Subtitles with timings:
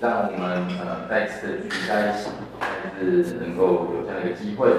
[0.00, 4.70] 让我们呃再次的聚集在一起，再次能够有这样的一个机会，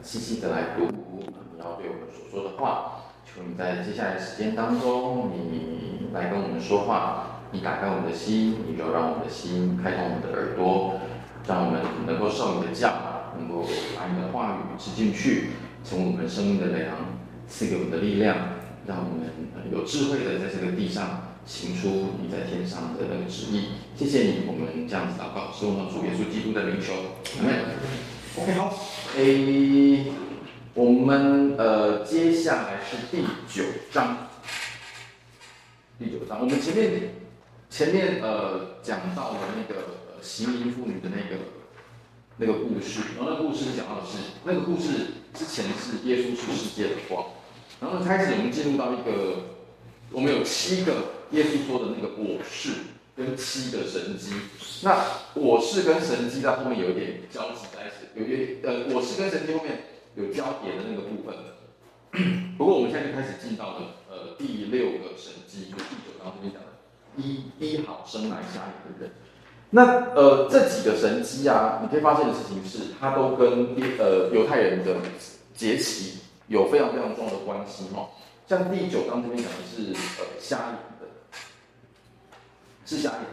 [0.00, 1.26] 细细的来读你
[1.58, 3.02] 要对我们所说的话。
[3.26, 11.00] 求你在接下来的时间当中，你来跟我们说话，你打开我们的心，你就让我们的心开通我们的耳朵，
[11.46, 12.90] 让我们能够受你的教，
[13.36, 13.66] 能够
[13.98, 15.50] 把你的话语吃进去，
[15.84, 16.94] 成为我们生命的粮，
[17.46, 18.36] 赐给我们的力量，
[18.86, 19.28] 让我们
[19.70, 21.23] 有智慧的在这个地上。
[21.46, 21.88] 行出
[22.22, 26.94] 你在天上的那个旨意，谢谢你，我们这样子祷告，是我们主耶稣基督的名求，
[27.38, 27.54] 阿门。
[28.36, 28.74] OK，好，
[29.16, 30.06] 诶，
[30.72, 34.28] 我们呃接下来是第九章，
[35.98, 37.14] 第九章，我们前面
[37.68, 41.42] 前面呃讲到了那个行淫妇女的那个
[42.38, 44.88] 那个故事，然后那个故事讲到的是那个故事
[45.34, 47.26] 之前是耶稣是世界的光，
[47.80, 49.52] 然后开始我们进入到一个。
[50.10, 50.92] 我们有七个
[51.34, 52.70] 耶稣说的那个我是
[53.16, 54.32] 跟七个神迹，
[54.82, 59.82] 那我是跟神迹在后面有一点交集在一起，有点呃我是跟神迹后面
[60.14, 61.34] 有交叠的那个部分。
[62.56, 66.70] 不过我们现在就开始进到了呃第六个神迹，就第九章这边讲的
[67.16, 69.10] 一一好生来瞎眼的人。
[69.70, 74.94] 那呃这几个神迹啊，你可以发现的事情是，它都跟呃犹太人的
[75.52, 78.08] 节期有非常非常重要的关系哈。
[78.46, 80.78] 像第九章这边讲的是呃瞎，
[82.84, 83.28] 是瞎眼的。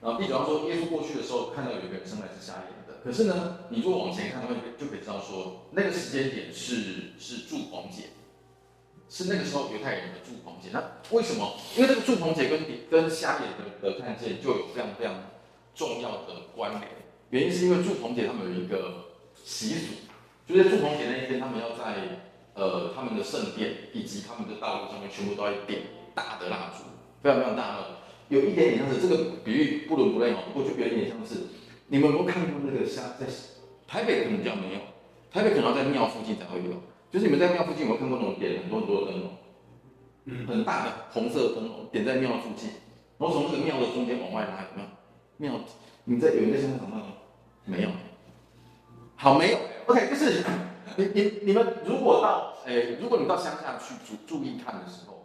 [0.00, 3.00] 然后第九章说耶稣过去的时候看到有一个人生来是瞎眼的。
[3.02, 8.10] 可是呢，你如果往前看的话，就可以知道说那个时间点是是祝棚节，
[9.08, 10.70] 是那个时候犹太人的祝棚节。
[10.72, 11.54] 那为什么？
[11.76, 15.14] 因为这个祝棚节跟跟瞎眼的的看见就有非常非常
[15.74, 16.88] 重要的关联。
[17.30, 19.06] 原因是因为祝棚节他们有一个
[19.44, 19.94] 习俗，
[20.46, 22.26] 就在祝棚节那一天，他们要在。
[22.54, 25.80] 呃，他们的圣殿以及他们的道路上面，全部都要点
[26.12, 26.82] 大的蜡烛，
[27.22, 27.86] 非常非常大的，
[28.28, 31.36] 有一点点像是这个比喻不伦不类哦，不过就有一点像是，
[31.88, 33.26] 你们有没有看过那个虾在
[33.86, 34.80] 台北可能比较没有，
[35.32, 36.72] 台北可能要在庙附近才会有，
[37.10, 39.30] 就是你们在庙附近有没有看过那种点很多很多的灯笼，
[40.26, 42.70] 嗯，很大的红色灯笼点在庙附近，
[43.18, 45.52] 然后从这个庙的中间往外拉，有没有？
[45.52, 45.60] 庙，
[46.04, 47.12] 你在有一个现场看到吗？
[47.64, 47.88] 没有，
[49.16, 50.44] 好没有，OK，就是。
[50.96, 55.17] 你你你们如果到诶、欸，如果你到乡下去注注意看的时候，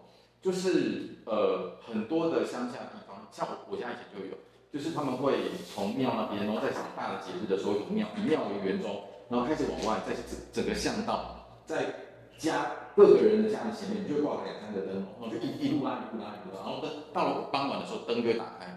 [0.43, 4.35] 就是呃很多的乡下地方，像我我家以前就有，
[4.71, 11.95] 就是他们会从庙那边，然后在什么大的节日的时候，有庙以庙为圆周，然后开始往外，在整整个巷道，在
[12.37, 18.67] 家各个人的家的前面就会挂两三个灯笼，然后就一一路拉一路拉一路拉，然后灯到了傍晚的时候灯就会打开。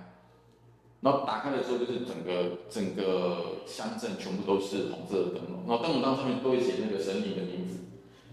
[1.02, 7.75] 然后打开的时候，就是整个整个乡镇全部都是红色的灯笼，然后灯笼当上面都会写那个神明的名字。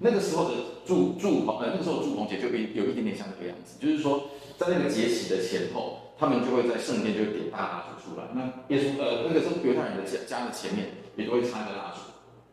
[0.04, 0.56] 那个时候的
[0.86, 4.28] 住住棚，呃，那个时候住棚节就有有一点点像这个样子，就是说
[4.58, 8.28] 在那个节期的前后，他们就会在圣殿就会点大蜡烛出来。
[8.36, 12.04] 那耶稣呃，那个时候犹太人的家家的前面也都会插一个蜡烛，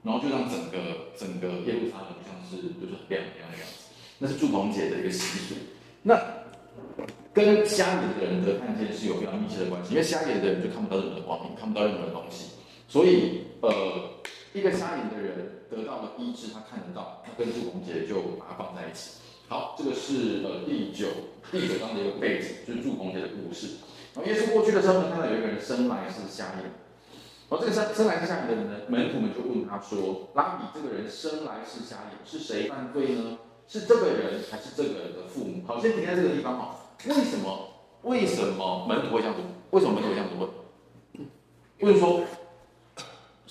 [0.05, 3.91] 然后就让整个整个耶路撒冷像是就是很亮一样的样子。
[4.23, 5.55] 那是住棚节的一个习俗。
[6.03, 6.17] 那
[7.33, 12.53] 跟瞎眼的人的看见是有非常密切的关系，因为瞎眼的人就看不到任何光明，看不到任何东西，
[12.87, 13.71] 所以呃，
[14.53, 19.21] 一个瞎眼的人得到了医治，他看得到，他跟住棚节就把它放在一起。
[19.49, 21.07] 好，这个是呃第九
[21.53, 23.77] 第九章的一个背景，就是住棚节的故事。
[24.15, 26.65] 然后耶稣过去的时候呢，看到有一个人生来是瞎眼，
[27.49, 33.39] 然后这个生生来是瞎眼的人呢，门徒们就问他说：“拉比，这个人生来是瞎眼，是谁犯罪呢？
[33.69, 36.77] 是这个人还是这个人的父母？”好，先停在这个地方哈。
[37.07, 37.69] 为什么？
[38.03, 39.43] 为什么门徒会这样子？
[39.71, 40.49] 为什么门徒会这样子问？
[41.81, 42.25] 为什么说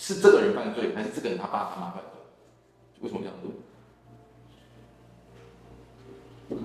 [0.09, 2.19] 是这个人犯罪，还是这个人他爸他妈犯罪？
[3.01, 3.45] 为什么这样子？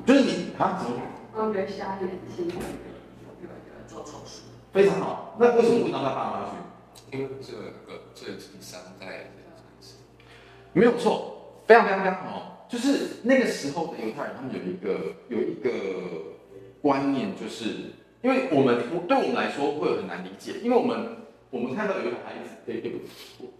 [0.07, 0.81] 就是你啊？
[0.83, 0.97] 怎么？
[1.35, 2.51] 我觉得瞎眼睛，
[3.87, 4.41] 做错事。
[4.73, 5.37] 非常好。
[5.39, 6.53] 那为什么不让他爸妈去？
[7.13, 9.31] 因为这个罪情伤害
[10.73, 12.67] 没有错，非常非常非常好。
[12.67, 16.33] 就是那个时候的犹太人，他们有一个有一个。
[16.85, 21.17] 观念就是，因为我们对我们来说会很难理解，因为我们
[21.55, 22.91] 我们看到有一个孩子，对对，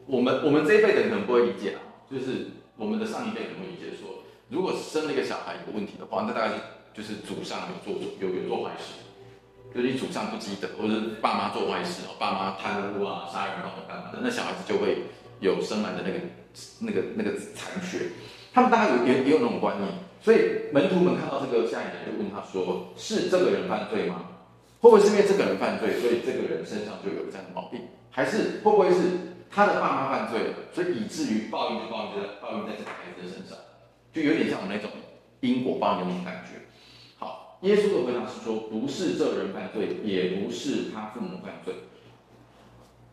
[0.07, 1.79] 我们我们这一辈的人可能不会理解啊，
[2.11, 6.55] 就是我们的上一辈可能会理解说，如果生了一个小孩有问题的话，那大概是
[6.93, 8.99] 就是祖上有做有有做坏事，
[9.73, 15.05] 就是你祖上不积德，或者是爸妈做坏事哦，爸妈贪污啊、杀人啊、干嘛的，那小孩子就会
[15.39, 16.19] 有生来的那个
[16.81, 18.11] 那个那个残缺，
[18.53, 19.89] 他们大概有也也有那种观念。
[20.21, 24.34] 所以门徒们看到这个瞎眼的人，就问他说：“是这个人犯罪吗？
[24.85, 27.89] 会不会是因为这个人犯罪，所以这个人身上就有这样的毛病？
[28.11, 33.57] 还是会不会是他的爸妈犯罪了，所以以至于报应就报应在报应在这个孩子的身上？
[34.13, 34.91] 就有点像我们那种
[35.41, 36.61] 因果报应的那种感觉。
[37.17, 41.73] 好，耶稣的回答是说，不是这人犯罪，也不是他父母犯罪。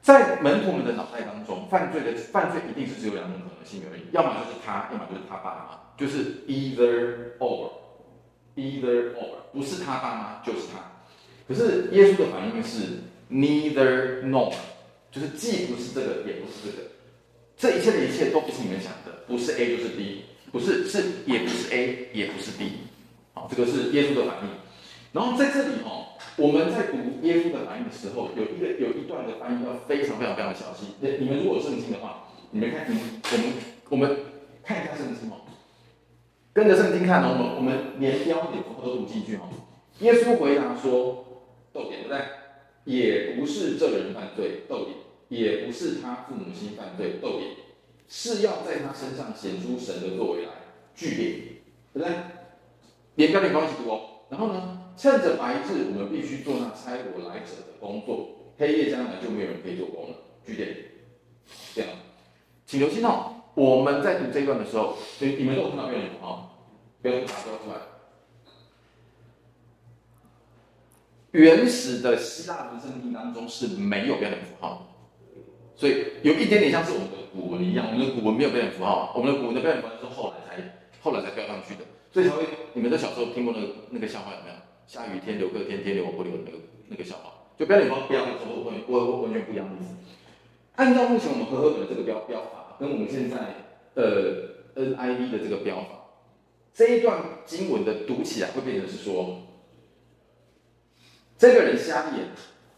[0.01, 10.90] 在门徒们的脑袋当中，犯罪的犯罪一定是只有两种可能性而已，要么就是他，要么就是他爸妈，就是 either or，either or，不是他爸妈就是他。
[11.51, 14.53] 可是耶稣的反应是 neither nor，
[15.11, 16.87] 就是既不是这个，也不是这个。
[17.57, 22.87] 这一切的一切都不是你们想的，不是 A 就是 B，不是是也不是 A，也不是 B。
[23.33, 24.49] 好，这个是耶稣的反应。
[25.11, 30.95] 然后在这里哈，我们在读耶稣的反应的时候，有一个有一段的翻译要非常非常非常的小心。
[31.01, 33.53] 你你们如果有圣经的话，你们看，你们我们
[33.89, 34.17] 我们
[34.63, 35.43] 看一下圣经哦，
[36.53, 39.49] 跟着圣经看哦，我们我们连标点符号都读进去哦。
[39.99, 41.27] 耶稣回答说。
[41.73, 42.21] 逗点对不对？
[42.83, 44.97] 也不是这个人犯罪，逗点；
[45.29, 47.51] 也不是他父母亲犯罪，逗点。
[48.07, 50.51] 是要在他身上显出神的作为来，
[50.95, 51.39] 句点，
[51.93, 52.09] 对不对？
[53.15, 54.25] 连标点关系读哦。
[54.29, 60.15] 然后呢，趁着白日，我们必须做那差我来者的工作；黑夜将来，就没有人可以做工了。
[60.45, 60.75] 句点。
[61.75, 61.89] 这样，
[62.65, 63.35] 请留心哦。
[63.53, 66.67] 我们在读这一段的时候，所以你们都看到标点符号，
[67.01, 67.90] 标点符号标出来。
[71.31, 74.87] 原始的希腊文圣经当中是没有标点符号，
[75.75, 80.61] 所以有一点点像是我们的古文一样，我们的古文没有标点符号，我们的古文的标点符号是后来才
[81.01, 81.81] 后来才标上去的，
[82.11, 82.43] 所以才会
[82.73, 84.55] 你们在小时候听过那个那个笑话有没有？
[84.85, 86.57] 下雨天留个天，天留我不留那个
[86.89, 89.95] 那个笑话，就标点符号标的时候会会会完全不一样的意思。
[90.75, 93.37] 按照目前我们和合本的这个标标法，跟我们现在
[93.95, 95.87] 呃 NIV 的这个标法，
[96.73, 99.47] 这一段经文的读起来会变成是说。
[101.41, 102.27] 这个人瞎眼，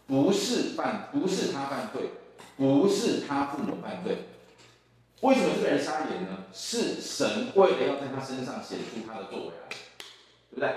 [0.06, 2.12] 不是犯，不是他犯罪，
[2.56, 4.24] 不是他父母犯罪。
[5.20, 6.44] 为什么这个人瞎眼呢？
[6.50, 9.68] 是神为了要在他身上显出他的作为来，
[10.48, 10.70] 对不对？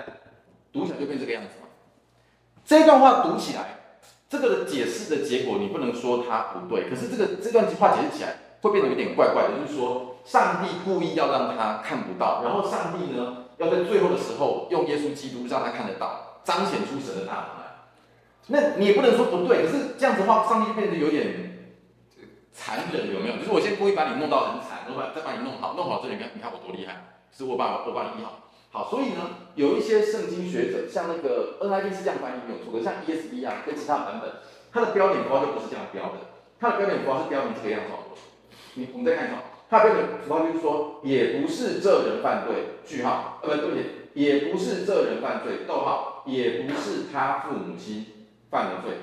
[0.74, 1.69] 读起来就变这个样子嘛。
[2.66, 3.80] 这段话读起来，
[4.28, 6.89] 这个解释的结果，你不能说他不对。
[6.89, 17.56] 可是这个这段话解释起来，会变得有点怪怪的，就是说，上帝故意要让他看不到，然后上帝呢，要在最后的时候用耶稣基督让他看得到，彰显出神的大能。
[18.48, 21.70] 那你也不能说不对，可是这样子的话，上帝变得有点
[22.54, 23.38] 残忍，有没有？
[23.38, 28.50] 就是我先故意把你弄到很惨，然后再把你弄好，弄好之后你看，你看我多厉害，是我把我把你医好。
[28.70, 34.30] 好，所以呢，有一些圣经学者，像那个 NIV 是这样翻译没有错，可是像 ESV 啊跟其他版本，
[34.72, 36.20] 它的标点符号就不是这样标的，
[36.60, 38.22] 它的标点符号是标成这个样子。
[38.76, 43.84] 你我们再看一下，它的标点符号就是说，也不是这人犯罪，句号，呃，不对不起，
[44.14, 48.06] 也不是这人犯罪，逗号，也不是他父母亲。
[48.50, 48.94] 犯了罪，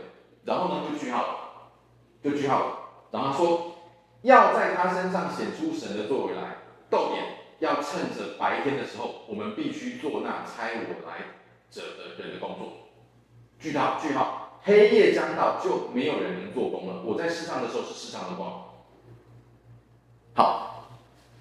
[0.44, 1.70] 然后呢就句号，
[2.22, 2.80] 就句号。
[3.10, 3.76] 然后说
[4.22, 6.56] 要在他身上显出神的作为来，
[6.90, 7.24] 逗点，
[7.60, 11.18] 要趁着白天的时候，我们必须做那差我来
[11.70, 12.72] 者的人的工作。
[13.60, 17.02] 句号句号，黑夜将到，就没有人能做工了。
[17.04, 18.64] 我在世上的时候是世上的光。
[20.34, 20.88] 好，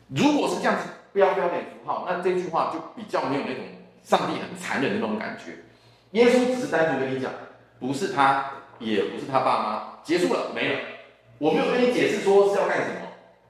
[0.10, 3.64] 如果是这样子标标点符号，那这句话就比较没有那种
[4.04, 5.64] 上帝很残忍的那种感觉。
[6.12, 7.32] 耶稣只是单纯跟你讲。
[7.84, 8.50] 不是他，
[8.80, 10.80] 也不是他爸妈，结束了，没了。
[11.38, 13.02] 我没有跟你解释说是要干什么，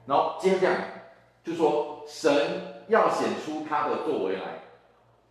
[0.06, 1.14] 然后接下来
[1.44, 2.32] 就说神
[2.88, 4.42] 要显出他的作为来，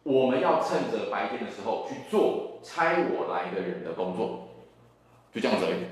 [0.04, 4.48] 我们要趁着白天的时候去做差我来的人的工作，
[5.34, 5.84] 就这样子而已。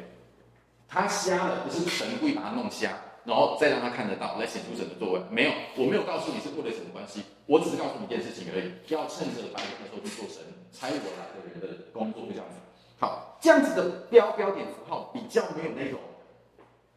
[0.88, 2.94] 他瞎了，不是神故意把他弄瞎，
[3.26, 5.22] 然后再让他看得到，来显出神的作为。
[5.30, 10.42] 没有，我没有告诉你是为了什么关系，我只是告诉你一件事情而已，要趁着白天的时候去做神
[10.72, 12.56] 差我来的人的工作，就这样子。
[13.02, 16.00] 好，这样子的标标点符号比较没有那种，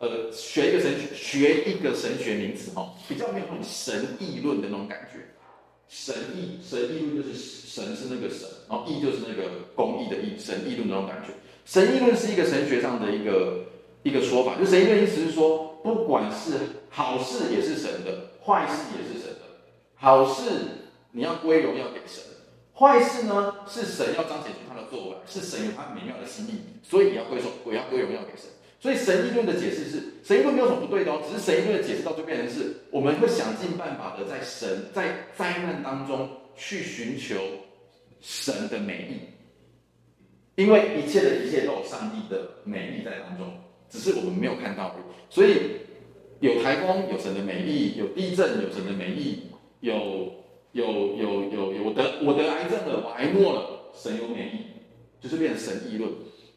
[0.01, 5.21] 呃，学一个神学，学一个神学名词哈，比较没有那种神议论的那种感觉。
[5.89, 11.33] 神议，神议论就是神是那个神，然后议就是那个公义的义，神议论那种感觉。
[11.65, 13.65] 神议论是一个神学上的一个
[14.03, 16.53] 一个说法，就神议论意思是说，不管是
[16.91, 19.41] 好事也是神的，坏事也是神的。
[19.95, 20.43] 好事
[21.13, 22.23] 你要归荣耀给神。
[22.77, 28.51] 坏事呢，是神要彰显出他的作为，是神有他美妙的心意，所以也要归荣，我要归荣耀给神。
[28.81, 37.37] 所以神议论的解释是，神议论没有什么不对的哦，只是神议论的解释到就变成是，我们会想尽办法的在神在灾难当中去寻求
[38.21, 43.57] 神的美意，因为一切的一切都有上帝的美意在当中，
[43.89, 45.05] 只是我们没有看到而已。
[45.31, 45.77] 所以
[46.41, 49.45] 有台风有神的美意，有地震有神的美意，
[49.79, 50.34] 有。
[50.75, 56.11] 有有有有，我得我得癌症了，我癌末了，神有美意，就是变成神议论。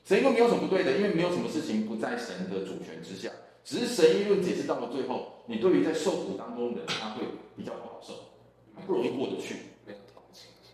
[0.03, 3.29] 神议论没有什么不对的，因为没有什么事情不在神的主权之下。
[3.63, 7.21] 只是神议论解释到了最后，你对于在受苦当中的人，他会
[7.55, 8.13] 比较不好受，
[8.75, 9.55] 他不容易过得去。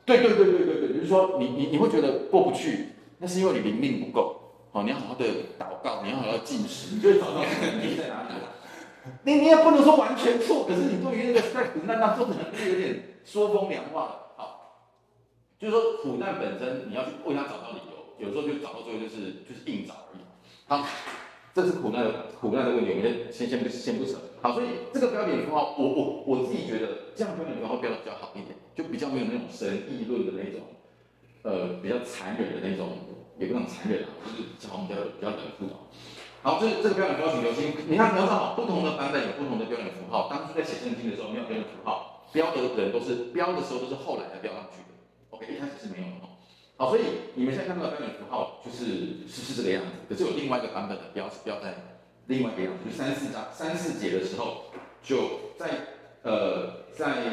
[0.06, 4.40] 对对对对对对，比如说你你你会觉得过不去，那是因为你灵命不够。
[4.72, 5.26] 好，你要好好的
[5.60, 8.36] 祷告，你要好好进食，你就会找到灵命在哪里。
[9.24, 14.14] 你你也不能说完全错，可是你对于那个在苦难当中可能是有点说风凉话的。
[14.38, 14.88] 好，
[15.60, 20.22] 就是说苦难本身你要去为他找到理由，有时候就找到最后就是就是硬找而已。
[20.68, 20.86] 好，
[21.54, 24.18] 这是苦难的苦难的问题，我们先先不先不扯。
[24.42, 30.62] 好，所以这个标点符号，我我我自己觉得这样标点符号标的比较好一点，就比较没有那种神议论的那种，
[31.44, 32.90] 呃，比较残忍的那种，
[33.38, 35.88] 也不能残忍啊，就是好像比较比较冷酷啊。
[36.44, 40.28] 好，这这个标点符号请留心，你看，你要知道，不同的版本有不同的标点符号。
[40.30, 44.92] 当初在写圣经的时候，没有标点符号，标的人都是标的时候都是后来才标上去的。
[45.30, 46.28] OK，一开始是没有的。
[46.76, 49.92] 好，所以你们现在看到的标点符号就是是是这个样子。
[50.10, 51.76] 可是有另外一个版本的标是标在
[52.28, 54.66] 另外一个样子，就三四章三四节的时候，
[55.02, 57.24] 就在呃在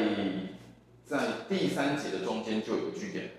[1.03, 3.31] 在第三节的中间就有个句点，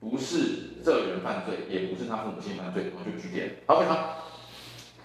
[0.00, 3.64] 不是这人犯罪，也不是他父母亲犯罪，然后就句点。
[3.66, 4.20] 好，非常。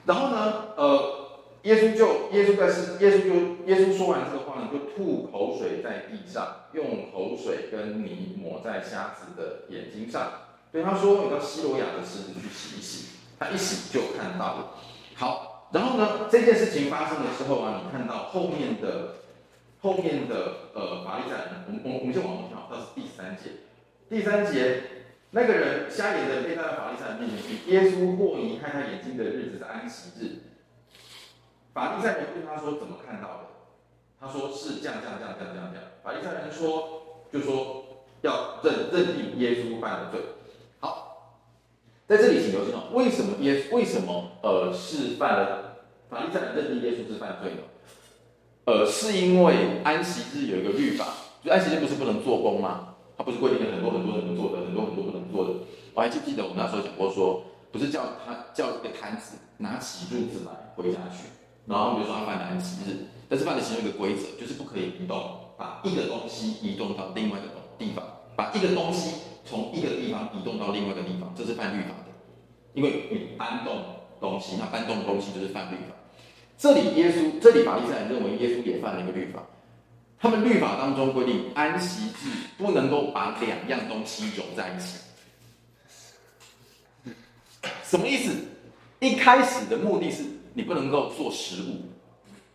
[0.10, 1.30] 然后呢，呃，
[1.62, 10.32] 耶稣就耶稣在是耶稣就耶稣说完这个话呢，就吐口水在地上，用口水跟泥抹在瞎子的眼睛上，
[10.72, 14.72] 对他说：“你到西罗亚的池子去洗一洗。”他一洗就看到了。
[15.14, 19.14] 好，然后呢，这件事情发生的时候啊，你看到后面的
[19.80, 23.52] 后面的呃法利赛人，我们我们我们先往后跳，到是第三节，
[24.10, 24.82] 第三节。
[25.32, 30.40] 那个人瞎眼的被带到法利赛人面前去，耶稣或移开他眼睛的日子是安息日。
[31.74, 33.44] 法利赛人问他说：“怎么看到的？”
[34.20, 40.20] 他说：“是这样这样这样这样这样。”法利赛人说：“就说要认认定耶稣犯了罪。”
[40.82, 41.44] 好，
[42.08, 45.78] 在这里请留心哦，为什么耶为什么呃是犯了？
[46.10, 47.62] 法利赛人认定耶稣是犯罪的？
[48.66, 51.06] 呃，是因为安息日有一个律法，
[51.44, 52.89] 就安息日不是不能做工吗？
[53.20, 55.52] 他不是规定了很多很多人能做的，很多很多不能做的。
[55.94, 61.28] 我还记不记得我们那时候讲过说，不是叫他叫一个摊子拿起褥子来回家去，
[61.66, 65.20] 然后比如说他犯了安息日，但是犯了其中一个规则，就是不可以移动，
[65.58, 68.06] 把一个东西移动到另外一个地方，
[68.38, 72.16] 把一个东西从一个地方移动到另外一个地方，这是犯律法的，
[72.74, 73.84] 因为你搬动
[74.22, 75.94] 东西，那搬动东西就是犯律法。
[76.58, 79.44] 这里耶稣，这里法利赛人认为耶稣也犯了一个律法。
[80.22, 85.00] 他们律法当中规定，安息日不能够把两样东西揉在一起。
[87.84, 88.36] 什么意思？
[89.00, 90.24] 一开始的目的是
[90.54, 91.86] 你不能够做食物，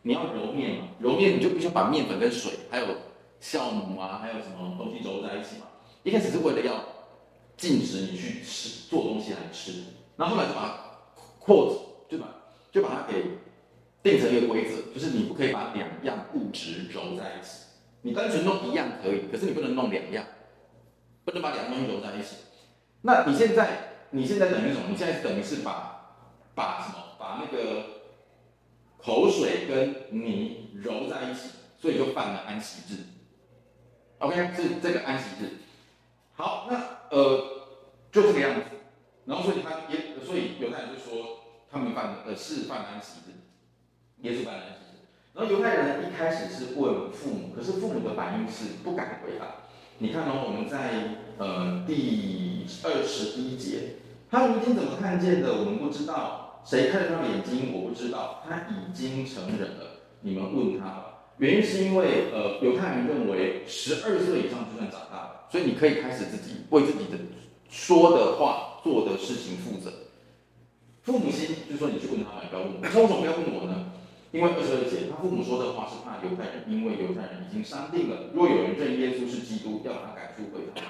[0.03, 2.87] 你要揉面嘛，揉面你就必须把面粉跟水，还有
[3.41, 5.67] 酵母啊，还有什么东西揉在一起嘛。
[6.03, 6.85] 一开始是为了要
[7.57, 9.85] 禁止你去吃做东西来吃，
[10.17, 10.79] 然后后来就把它
[11.39, 12.27] 扩，就把
[12.71, 13.25] 就把它给。
[14.05, 17.65] 定成一个规则，就是你不可以把两样物质揉在一起。
[18.03, 20.27] 你单纯弄一样可以，可是你不能弄两样，
[21.25, 22.37] 不能把两样东西揉在一起。
[23.01, 24.89] 那你现在，你现在等于什么？
[24.91, 26.21] 你现在等于是把
[26.55, 27.17] 把什么？
[27.19, 27.83] 把那个
[28.99, 31.49] 口水跟泥揉在一起，
[31.81, 32.99] 所以就犯了安息日。
[34.19, 35.49] OK，是这个安息日。
[36.35, 36.77] 好，那
[37.11, 37.43] 呃，
[38.13, 38.61] 就这个样子。
[39.25, 41.39] 然后所以他也，所以犹太人就说
[41.73, 43.33] 他们犯呃是犯安息日。
[44.25, 45.05] 耶稣犯了安息日，
[45.35, 49.69] 然后犹太人一开始是问父母，可是父母的反应是不敢回答。
[49.99, 53.97] 你看哦，我们在呃第二十一节，
[54.31, 55.59] 他明天怎么看见的？
[55.59, 57.75] 我们不知道，谁看了他的眼睛？
[57.75, 58.43] 我不知道。
[58.49, 61.11] 他已经成人了，你们问他吧。
[61.37, 67.19] 原因是因为呃犹太人认为十二岁以上就算长大了，所以你可以开始自己为自己的
[67.69, 69.93] 说的话、做的事情负责。
[71.03, 72.81] 父母亲就说你去问他吧，不要问我。
[72.81, 73.93] 他为什么不要问我呢？
[74.35, 80.83] 因为二十二节，他父母说的话是怕犹太人，因为犹太人已经商定了，若有人认耶稣是基督，要他赶出会堂。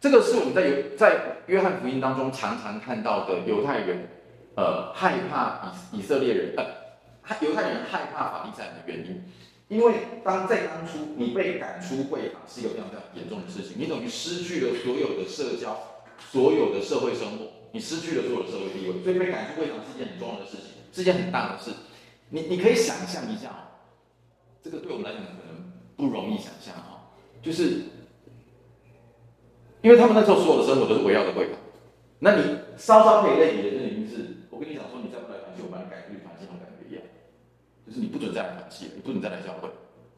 [0.00, 4.08] 这个是我们在犹在约翰福音当中常常看到的犹太人，
[4.56, 6.66] 呃，害怕以以色列人，呃，
[7.40, 9.22] 犹太人害怕法利赛人的原因。
[9.68, 9.94] 因为
[10.24, 15.78] 当在当初你被赶出会堂是一个非常非常严重的事情，你等于失去了所有的社交，
[16.18, 21.70] 所有的社会生活，你失去了所有的社会地位，所以被赶出会堂是一件很重要的事情，是一件很大的事。
[22.30, 23.50] 你你可以想象一下，
[24.62, 27.10] 这个对我们来讲可能不容易想象啊，
[27.42, 27.82] 就是
[29.82, 31.56] 因为他们那时候所有的生活都是围绕着会堂，
[32.20, 37.02] 那你稍稍可以类比的，就已经是我跟你讲说，你再不来团契，我把你赶出去团契那种感觉一样，
[37.86, 39.68] 就是你不准再来团契，你不准再来教会，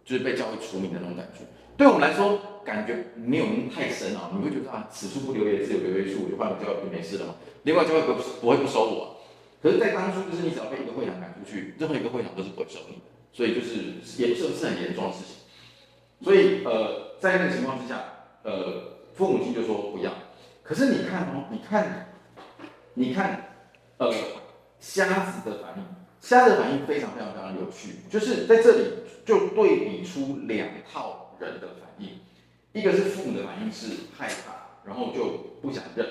[0.04, 1.46] 就是被教会除名的那种感觉。
[1.78, 7.36] 对我们来说，感觉没有那么太深啊，你会觉得啊，此处不留爷，自有留爷处，我就换个教会就没事了嘛。
[7.62, 9.16] 另外教会不不会不收我。
[9.62, 13.76] 可是，在当初，就是你只要被一个会堂赶去，任何一个会堂都是不会收你的，所以就是
[14.22, 15.36] 严，是是很严重的事情。
[16.22, 18.04] 所以，呃，在那个情况之下，
[18.42, 20.12] 呃，父母亲就说不要。
[20.62, 22.14] 可是你看哦，你看，
[22.94, 23.56] 你看，
[23.98, 24.12] 呃，
[24.78, 25.84] 瞎子的反应，
[26.20, 28.84] 瞎子的反应非常非常非常有趣，就是在这里
[29.26, 32.20] 就对比出两套人的反应，
[32.72, 36.06] 一个是父母的反应是害怕，然后就不想认。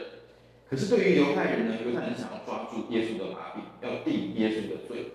[0.70, 5.12] 可是对于犹太人呢，犹太人想要抓住耶稣的把柄，要定耶稣的罪。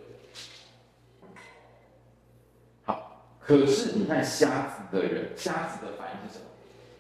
[2.84, 6.50] 好，可是你看瞎子的人，瞎子的反应是什么？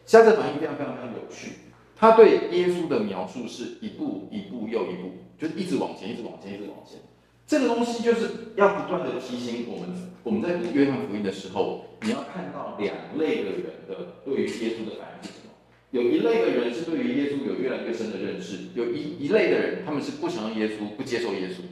[0.06, 1.52] 瞎子的反应非常非常非常有趣。
[1.96, 7.00] 他对耶稣的描述是一步一步又一步，就是一直往前，一直往前，一直往前。
[7.46, 15.52] 这个东西就是要不断的提醒我们，我们在读约翰福音的时候，你要看到两类的人的对于耶稣的反应是什么。
[15.90, 21.62] 有一类的人是对于耶稣有越来越深的认识，有一一类的人，他们是不想要耶稣，不接受耶稣。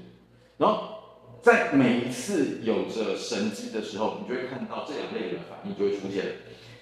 [0.57, 0.94] 然后
[1.45, 6.25] 在每一次有着神迹的时候，你就会看到这两类人的反应就会出现。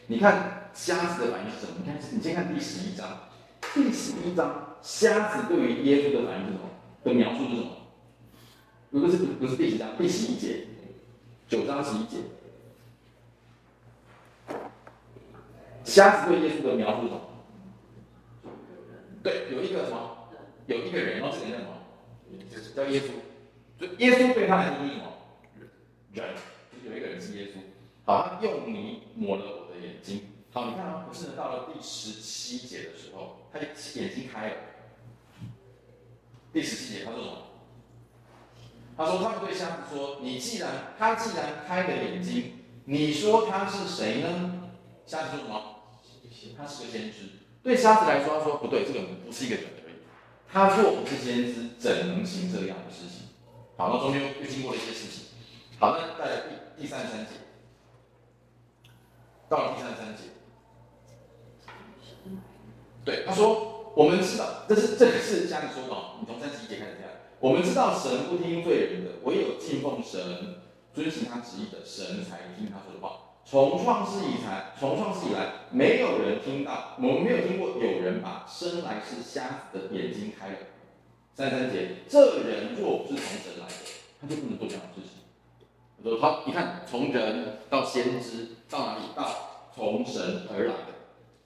[0.07, 1.79] 你看瞎子的反应是什么？
[1.81, 3.29] 你看，你先看第十一章，
[3.75, 6.71] 第十一章瞎子对于耶稣的反应是什么？
[7.03, 7.71] 的描述是什么？
[8.93, 10.69] 不是不是第十章，第十一节，
[11.49, 12.19] 九章十一节。
[15.83, 17.21] 瞎子对耶稣的描述是什么？
[19.25, 20.29] 对，有一个什么？
[20.67, 22.77] 有一个人，然后这个人叫什么？
[22.77, 23.07] 叫耶稣。
[23.99, 25.13] 耶稣对他来说是什么？
[26.13, 26.35] 人，
[26.73, 27.59] 就是有一个人是耶稣。
[28.05, 30.29] 好，他用泥抹了我的眼睛。
[30.53, 33.67] 好，你看啊，不是到了第十七节的时候，他就
[34.01, 34.57] 眼睛开了。
[36.53, 37.37] 第十七节他说什么？
[38.95, 44.69] 他说他们对瞎子说：“你既然他既然开了眼睛，你说他是谁呢？”
[45.07, 45.77] 瞎子说什么？
[46.57, 47.29] 他是个先知。
[47.63, 49.95] 对瞎子来说，他说不对，这个人不是一个人而已。
[50.47, 53.22] 他若不是先知，怎能行这样的事情？
[53.77, 55.25] 好，那中间又经过了一些事情。
[55.79, 56.43] 好，那再来
[56.77, 57.33] 第第三十三节，
[59.49, 60.23] 到了第三十三节，
[63.05, 67.11] 对他说，我们知道，这是这个是瞎子说的，你从三十一节开始看。
[67.41, 70.61] 我们知道神不听罪人的，唯有敬奉神、
[70.95, 73.19] 遵行他旨意的神才听他说的话。
[73.45, 80.57] 从创世以来，从创世以来，没有人听到，我们没有听过有人把生来是瞎子的眼睛开了。
[81.35, 83.75] 三三节，这人若不是从神来的，
[84.21, 85.23] 他就不能做这样的事情。
[86.05, 89.05] 他说好，你看，从人到先知到哪里？
[89.17, 90.93] 到从神而来的。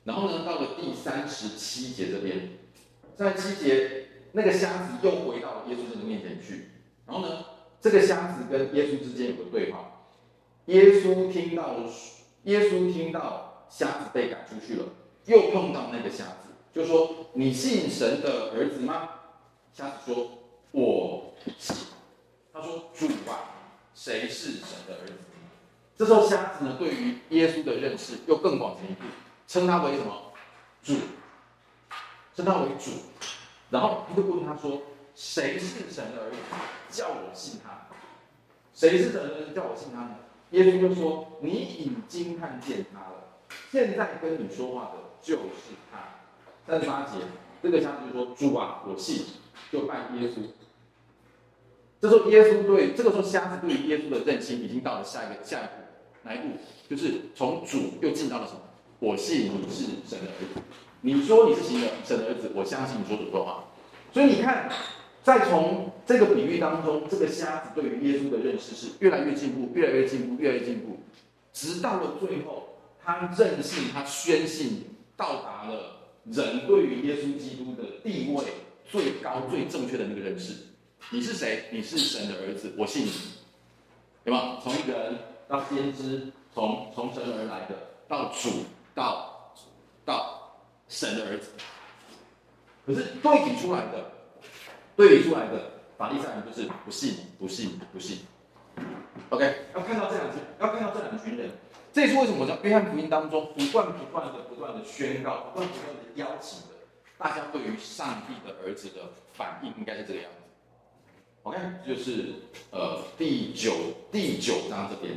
[0.05, 2.59] 然后呢，到了第三十七节这边，
[3.17, 6.71] 三十七节，那个瞎子又回到了耶稣这个面前去。
[7.07, 7.45] 然后呢，
[7.81, 10.03] 这个瞎子跟耶稣之间有个对话。
[10.67, 11.77] 耶稣听到，
[12.43, 14.87] 耶稣听到瞎子被赶出去了，
[15.27, 19.11] 又碰到那个瞎子，就说：“你信神的儿子吗？”
[19.77, 20.31] 瞎子说
[20.73, 21.77] ：“我信。”
[22.51, 23.53] 他说：“主啊，
[23.95, 25.13] 谁是神的儿子？”
[25.95, 29.03] 这时候瞎子呢，对于耶稣的认识又更广前一步，
[29.47, 30.33] 称他为什么？
[30.83, 30.95] 主，
[32.35, 32.91] 称他为主。
[33.69, 34.81] 然后他就问他说
[35.15, 36.39] ：“谁是神的儿子？
[36.91, 37.87] 叫我信他。
[38.73, 39.53] 谁是神的儿子？
[39.55, 40.17] 叫我信他呢？”
[40.53, 45.99] 耶稣就说：“你已经看见他了，现在跟你说话的就是他。”
[46.67, 47.19] 三十八节，
[47.63, 49.27] 这个瞎子就说：“主啊，我信。”
[49.71, 50.35] 就拜耶稣。
[52.01, 55.71] 这时候耶稣对这个时候瞎子对于耶稣的认清已经到了下一个下一步，
[56.23, 56.55] 哪一步？
[56.89, 58.61] 就是从主又进到了什么？
[58.99, 60.61] 我信你是神的儿子。
[61.01, 63.65] 你说你是神的神的儿子，我相信你说的说话。
[64.13, 64.71] 所以你看。
[65.27, 71.01] 再从这个比喻当中，这个瞎子对于耶稣的认识是越来越进步，越来越进步，越来越进步，
[71.53, 72.69] 直到了最后，
[73.05, 74.85] 他认信，他宣信，
[75.17, 78.45] 到达了人对于耶稣基督的地位
[78.89, 80.55] 最高、最正确的那个认识。
[81.11, 81.65] 你是谁？
[81.71, 83.13] 你是神的儿子，我信你，
[84.25, 84.59] 对吗？
[84.63, 85.19] 从一个人
[85.49, 87.77] 到先知，从从神而来的，
[88.09, 89.55] 到主，到
[90.05, 91.51] 到神的儿子。
[92.87, 94.13] 可是对比出来的。
[94.97, 98.21] 对比出来的法利赛人就是不信、不信、不信。
[99.29, 101.51] OK，要看到这两群，要看到这两群人。
[101.93, 106.76] 这也是为什么我在约翰福音当中不断、不断的、不断的宣告、不断、不断的邀请的，
[107.19, 110.39] 大家对于上帝的儿子的反应应该是这个样子。
[111.45, 112.35] OK，就是
[112.71, 113.73] 呃第九
[114.13, 115.17] 第九章这边，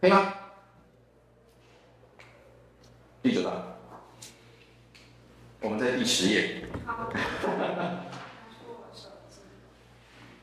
[0.00, 0.34] 可以吗？
[3.20, 3.76] 第九章，
[5.60, 6.64] 我们在第十页。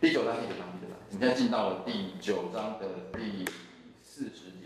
[0.01, 3.43] 第九章，第九章，第九章，你现在进到了第九章的第
[4.03, 4.65] 四十节。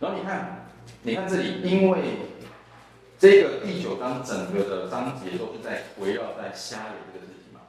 [0.00, 0.66] 然后你看，
[1.02, 2.00] 你看这里，因为
[3.18, 7.60] 这个第九章整个的章节都是在围绕在瞎眼这个事情嘛，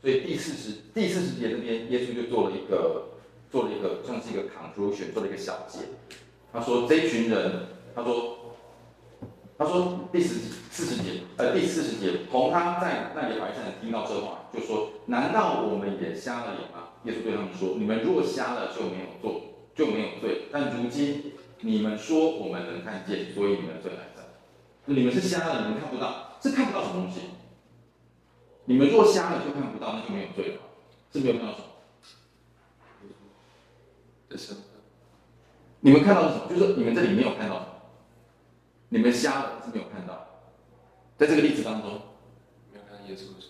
[0.00, 3.08] 所以第四十第四十节这边，耶稣就做了一个
[3.50, 5.80] 做了一个像是一个 conclusion，做了一个小结。
[6.52, 8.54] 他说这群人，他说
[9.58, 10.34] 他说第十
[10.70, 16.81] 四十节，呃第四十节，同他在那里来的人听到这话，就说：难道我们也瞎了眼吗？
[17.04, 19.42] 耶稣对他们说：你们若瞎了，就没有做
[19.74, 20.48] 就没有罪。
[20.52, 24.22] 但如今你们说我们能看见，所以你们的罪来在。
[24.86, 27.20] 你们是瞎了，你们看不到，是看不到什么东西。
[28.64, 30.60] 你们若瞎了就看不到，那就没有罪了，
[31.12, 31.66] 是没有看到什么？
[34.28, 34.54] 这是。
[35.80, 36.46] 你们看到的什么？
[36.48, 37.66] 就是你们这里没有看到什么，
[38.90, 40.28] 你们瞎了是没有看到。
[41.18, 42.00] 在这个例子当中，
[42.72, 43.44] 没有看到耶稣的，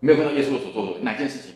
[0.00, 1.54] 没有看到耶稣所做的哪件事情？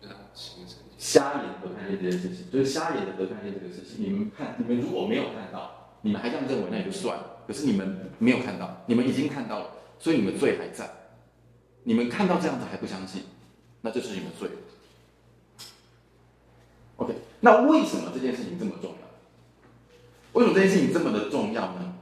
[0.00, 0.78] 就是他形成
[1.12, 4.02] 瞎眼得看见这件事情，就是瞎眼的得看见这个事情。
[4.02, 7.44] 你们看，你们如果没有看到，你们还这样认为，那也就算了。
[7.46, 9.66] 可是你们没有看到，你们已经看到了，
[9.98, 10.88] 所以你们罪还在。
[11.82, 13.24] 你们看到这样子还不相信，
[13.82, 14.48] 那这是你们罪。
[16.96, 18.96] OK，那为什么这件事情这么重要？
[20.32, 21.94] 为什么这件事情这么的重要呢？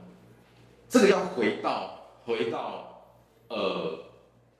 [0.87, 3.03] 这个要回到回到
[3.49, 3.99] 呃，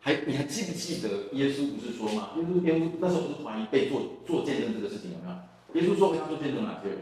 [0.03, 2.31] 还你还记不记得耶稣不是说吗？
[2.35, 5.37] 耶稣耶稣那时候不是怀疑被做做见证这个事情有没有？
[5.79, 6.97] 耶稣说为他做见证哪些人？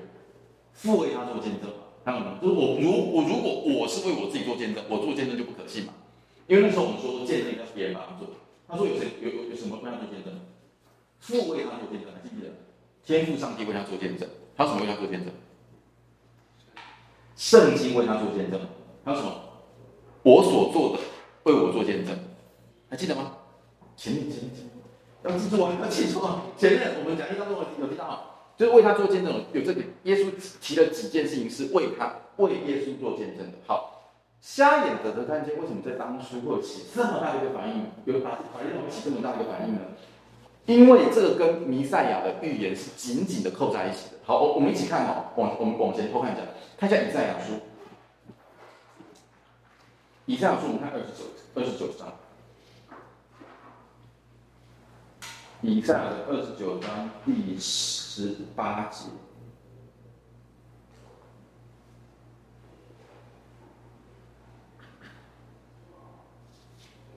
[0.74, 1.88] 父为他做见证嘛？
[2.04, 2.36] 看到没有？
[2.42, 5.94] 就是我如我如果我是为我自己做见证，我做见证就不可信嘛。
[6.48, 8.28] 因为那时候我们说见证要别人帮他做，
[8.68, 10.34] 他说有谁有有有什么为他做见证？
[11.20, 12.54] 父为他做见证，还记不记得？
[13.06, 15.34] 天父上帝为他做见证，他什么为他做见证？
[17.36, 18.60] 圣经为他做见证，
[19.06, 19.32] 还有什么？
[20.24, 21.00] 我所做的
[21.44, 22.14] 为我做见证，
[22.90, 23.34] 还记得吗？
[23.96, 24.72] 前面前面前面，
[25.24, 26.44] 要记住啊，要记住啊！
[26.58, 33.58] 前面我们讲义当中有提到，就是为他做见证，有这个耶稣提了几件事情是为他为耶稣做见证的。
[33.68, 37.88] 好，瞎眼的得看见，为什么在当初会起这么大的一个反应？
[38.06, 39.82] 有把法利赛人起这么大的一个反应呢？
[40.66, 44.18] 因为这个跟弥赛亚的预言是紧紧的扣在一起的。
[44.24, 46.42] 好，我我们一起看哈，往我们往前偷看一下，
[46.78, 47.54] 看一下以赛亚书。
[50.26, 51.26] 以赛亚书，我们看二十九
[51.56, 52.14] 二十九章。
[55.62, 59.10] 以赛亚的二十九章第十八节。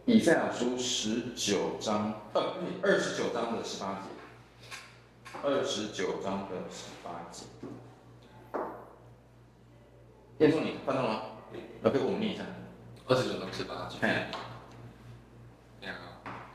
[0.05, 4.09] 以赛亚书十九章，呃，二十九章的十八节，
[5.45, 7.47] 二十九章的十八节。
[10.39, 11.23] 叶总，你看到了吗？
[11.85, 12.43] 要给我们念一下。
[13.07, 13.99] 二十九章十八节。
[14.01, 14.29] 哎。
[15.81, 16.03] 两个，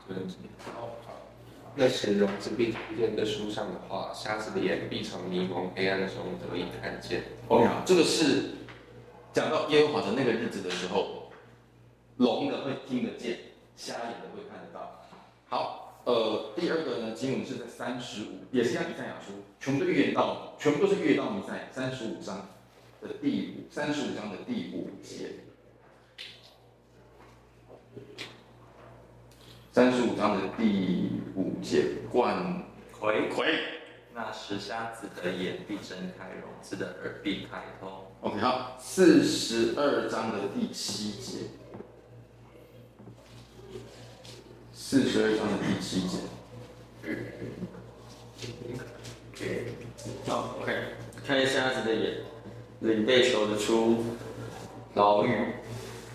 [0.06, 0.28] 这边
[0.74, 0.90] 好。
[1.80, 7.22] 那显荣之必听见的书上的话，瞎子的眼必从迷蒙黑暗中得以看见。
[7.46, 8.46] OK，这个是
[9.32, 11.30] 讲到耶和华的那个日子的时候。
[12.16, 13.38] 聋的会听得见，
[13.76, 15.06] 瞎眼的会看得到。
[15.48, 22.48] 好，呃，第二个呢，经文是在三十五，也是像以赛亚书，全部都预言到，全部都是预言到弥赛亚三十五章
[23.00, 25.26] 的第五，三十五章的第五节。
[29.78, 33.60] 三十五章的第五节，冠魁魁，
[34.12, 37.88] 那时瞎子的眼必睁开，聋子的耳必开通。
[38.22, 41.44] OK，好，四十二章的第七节。
[44.72, 46.18] 四十二章的第七节。
[50.26, 50.74] 好，OK，
[51.24, 52.16] 开瞎子的眼，
[52.80, 54.04] 领被囚的出
[54.94, 55.30] 牢狱，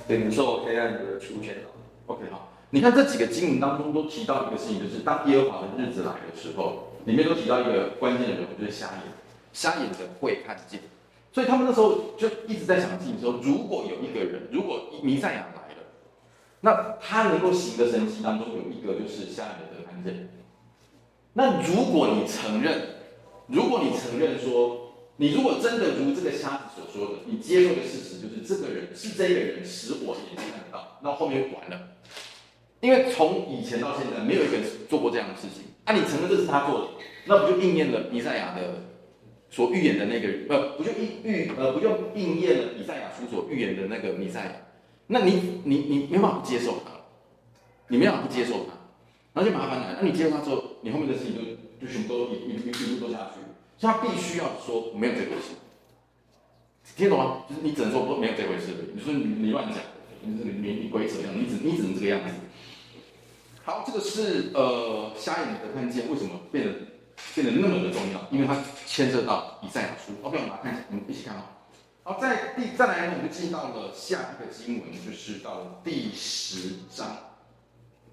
[0.09, 2.13] 领受黑暗的出监牢。
[2.13, 9.01] OK，好，你看这几个经文当中都提到一个事情，就是当耶和华的日子来的时候，里面都提到一个关键的人物，就是瞎眼，
[9.53, 10.79] 瞎眼的人会看见。
[11.31, 15.83] 所以他们那时候就一直在想自己说，如果有一个人，如果弥赛亚来了。
[16.61, 20.29] 那他能够行的神奇当中有一个就是瞎眼的得看见。
[21.33, 22.81] 那如果你承认，
[23.45, 31.89] 如果你承认说，你如果真的如这个瞎子所说的，你接受的事实就是这个人是这个人使我眼睛看得到，那后面完了。
[32.83, 36.87] 因为从以前到现在没有一个人做过这样的事情，啊，你承认这是他做的，
[37.25, 38.83] 那不就应验了弥赛亚的
[39.49, 44.51] 所预言的那个人，呃，不就应预呃不就应验了以赛亚书所预言的那个弥赛亚？
[45.07, 46.91] 那你你你没办法不接受他，
[47.87, 48.75] 你没办法不接受他，
[49.31, 49.97] 然后就麻烦了。
[50.01, 51.41] 那你接受他之后，你后面的事情就
[51.79, 53.39] 就全部都一一一一路都下去。
[53.77, 55.55] 所以他必须要说没有这回事，
[56.97, 57.45] 听懂吗？
[57.47, 58.91] 就是你只能说不没有这回事。
[58.93, 59.77] 你说你你乱讲，
[60.21, 62.33] 你是你你鬼扯这样，你只你只能这个样子。
[63.65, 66.73] 好，这个是呃瞎眼的看见为什么变得
[67.33, 68.27] 变得那么的重要？
[68.29, 70.11] 因为它牵涉到以赛亚书。
[70.21, 71.49] OK，我们来看一下，我们一起看啊。
[72.03, 77.17] 好，在第再来呢，我们进到了下一个经文，就是到了第十章。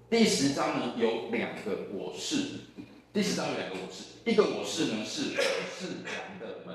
[0.09, 2.37] 第十章呢有两个我是，
[3.11, 5.43] 第十章有两个我是，一个我是呢是我
[5.77, 6.73] 是羊的门，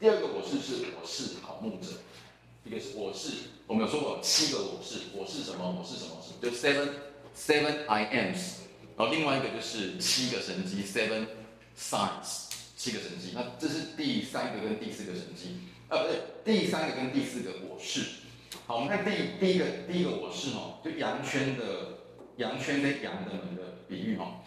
[0.00, 1.92] 第二个我是是我是好牧者，
[2.64, 3.30] 一个是我是，
[3.68, 5.76] 我们有说过七个我是，我是什么？
[5.78, 6.16] 我是什么？
[6.42, 6.88] 就 seven
[7.36, 8.62] seven I ams，
[8.96, 11.26] 然后另外一个就是七个神迹 seven
[11.78, 18.02] signs，七个神迹，那这是第三个跟第四个神迹，呃，不对，第三个跟第四个我是。
[18.66, 19.10] 好，我们看第
[19.40, 21.98] 第一个第一个我是哈，就羊圈的
[22.36, 24.42] 羊圈跟羊的门的比喻哈。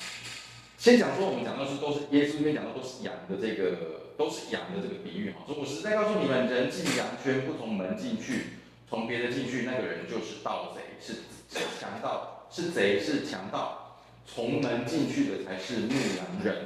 [0.78, 5.44] 先讲说我们讲到是都是耶稣这边讲到都是羊的这个都是羊的这个比喻哈。
[5.46, 8.58] 说我实在告诉你们，人进羊圈不从门进去，
[8.90, 11.14] 从别的进去，那个人就是盗贼，是
[11.50, 13.98] 是强盗，是贼，是强盗。
[14.26, 16.64] 从门进去的才是牧羊人。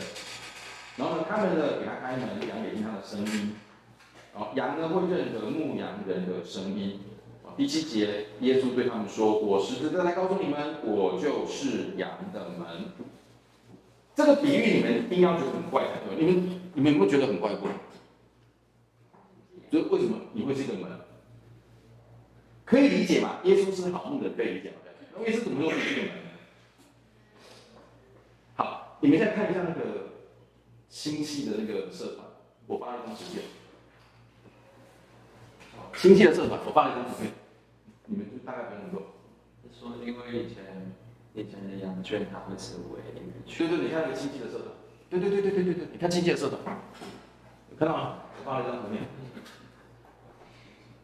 [0.98, 3.56] 然后呢，他们呢给他开门，羊也听他的声音。
[4.34, 7.00] 然后羊呢会认得牧羊人的声音。
[7.56, 12.92] 第七节，耶稣对他们说：“我实实在在告诉你们，我就是羊的门。”
[14.14, 16.18] 这个比喻你们一定要觉得很怪才对。
[16.18, 17.70] 你们你们有没有觉得很怪过？
[19.72, 20.90] 就为什么你会是个门？
[22.66, 23.40] 可以理解嘛？
[23.44, 24.76] 耶稣是好牧人，可以理解吗？
[25.16, 26.12] 那耶稣怎么说是一个门？
[28.56, 29.82] 好，你们再看一下那个
[30.90, 32.28] 星系的那个社团，
[32.68, 33.44] 我发了一张图片。
[35.94, 37.32] 星系的社团，我发了一张图片。
[38.08, 39.14] 你们就大概不能够。
[39.74, 40.94] 是说，因为以前
[41.34, 43.68] 以前的羊圈它会是围里面去。
[43.68, 44.68] 对对，你看那个经济的社团。
[45.10, 46.60] 对对对对对对对，你看经济的社团，
[47.78, 48.20] 看到吗？
[48.40, 49.04] 我发了一张图片。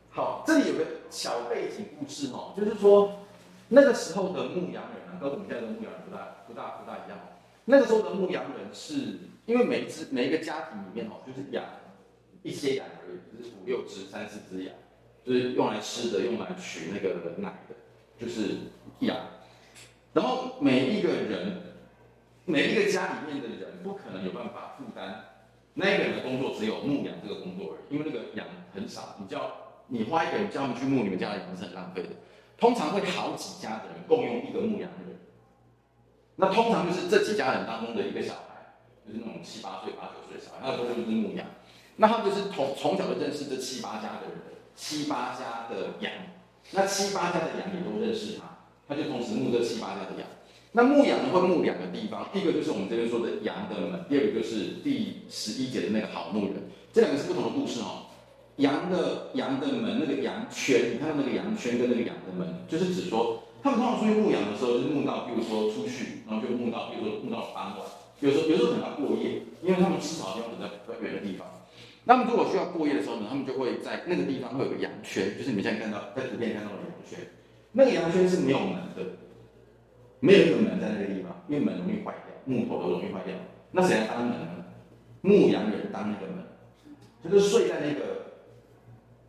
[0.10, 3.21] 好，这里有个小背景故事哦，就是说
[3.74, 7.18] 那个时候的牧羊人啊，跟我们现在的牧羊人不大不大不大一样。
[7.66, 11.64] 那个时候的牧羊人是因为每只每一个家庭里面哦，就是养
[12.44, 14.76] 一些羊而已，就是五六只、三四只羊。
[15.24, 17.76] 就是用来吃的，用来取那个奶的，
[18.20, 18.58] 就是
[19.02, 19.16] 羊。
[20.14, 21.62] 然后每一个人，
[22.44, 25.26] 每一个家里面的人，不可能有办法负担
[25.76, 27.96] 那个人的工作，只有牧羊这个工作而已。
[27.96, 29.52] 因为那个羊很少，你叫
[29.86, 32.10] 你花一个人叫他们去牧你们家的羊是很浪费的。
[32.62, 35.20] 通常会好几家的人共用一个牧羊人。
[36.36, 41.48] 那通常就是这几家人当中的一个小孩，就是那种七八岁、八九岁的小孩，他的工作就是牧羊。
[41.96, 44.38] 那他们就是从从小就认识这七八家的人。
[44.74, 46.14] 七八家的羊，
[46.72, 48.44] 那七八家的羊也都认识他，
[48.88, 50.28] 他就同时牧这七八家的羊。
[50.72, 56.70] 那牧羊会牧两个地方，第一个就是我们这边说的羊的门，第二个就是第十一节的那个好牧人。
[56.94, 58.06] 这两个是不同的故事哦。
[58.58, 67.88] 羊的羊的门那个羊圈，你看到那个羊圈跟那个羊的门，就是指说他们通常出去牧羊的时候，就是牧到，比如说出去，然后就牧到，比如说牧到傍晚，
[68.20, 71.48] 有时候有时候可能要过夜，因为他们吃草的地方在很远的地方。
[72.04, 77.20] 那么如果需要过夜的时候呢，他们就会在那个地方会有个羊圈，就是你们现在看到在图片看到的羊圈。
[77.74, 79.18] 那个羊圈是没有门的，
[80.20, 83.34] 没有一个门在那个地方，因为门容易坏掉，木头都容易坏掉。
[83.72, 84.66] 那谁来当门呢？
[85.22, 86.44] 牧羊人当那个门，
[87.24, 88.21] 就是睡在那个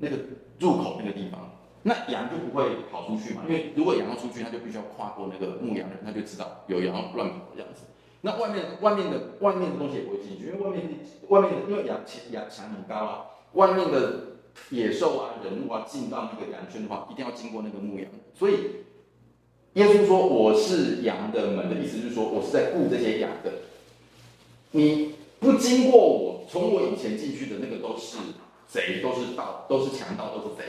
[0.03, 0.17] 那个
[0.59, 1.53] 入口那个地方，
[1.85, 3.43] 那羊就不会跑出去嘛。
[3.47, 7.83] 因为如果羊要出去，它就必须要跨过那个牧羊人，他就知道有羊乱跑这样子。
[8.23, 10.83] 那外面外面的外面的东西也不会进去，因为外面
[11.29, 14.38] 外面的因为羊墙羊墙很高啊，外面的
[14.71, 18.09] 野兽啊、人物啊进到那个羊圈的话，一定要经过那个牧羊。
[18.35, 18.55] 所以
[19.75, 23.53] 耶稣说我是羊的门的意思就是说我是在顾这些羊的。
[24.73, 28.19] 你不经过我，从我以前进去的那个都是
[28.73, 30.65] 贼，都是盗，都是强盗，都是贼。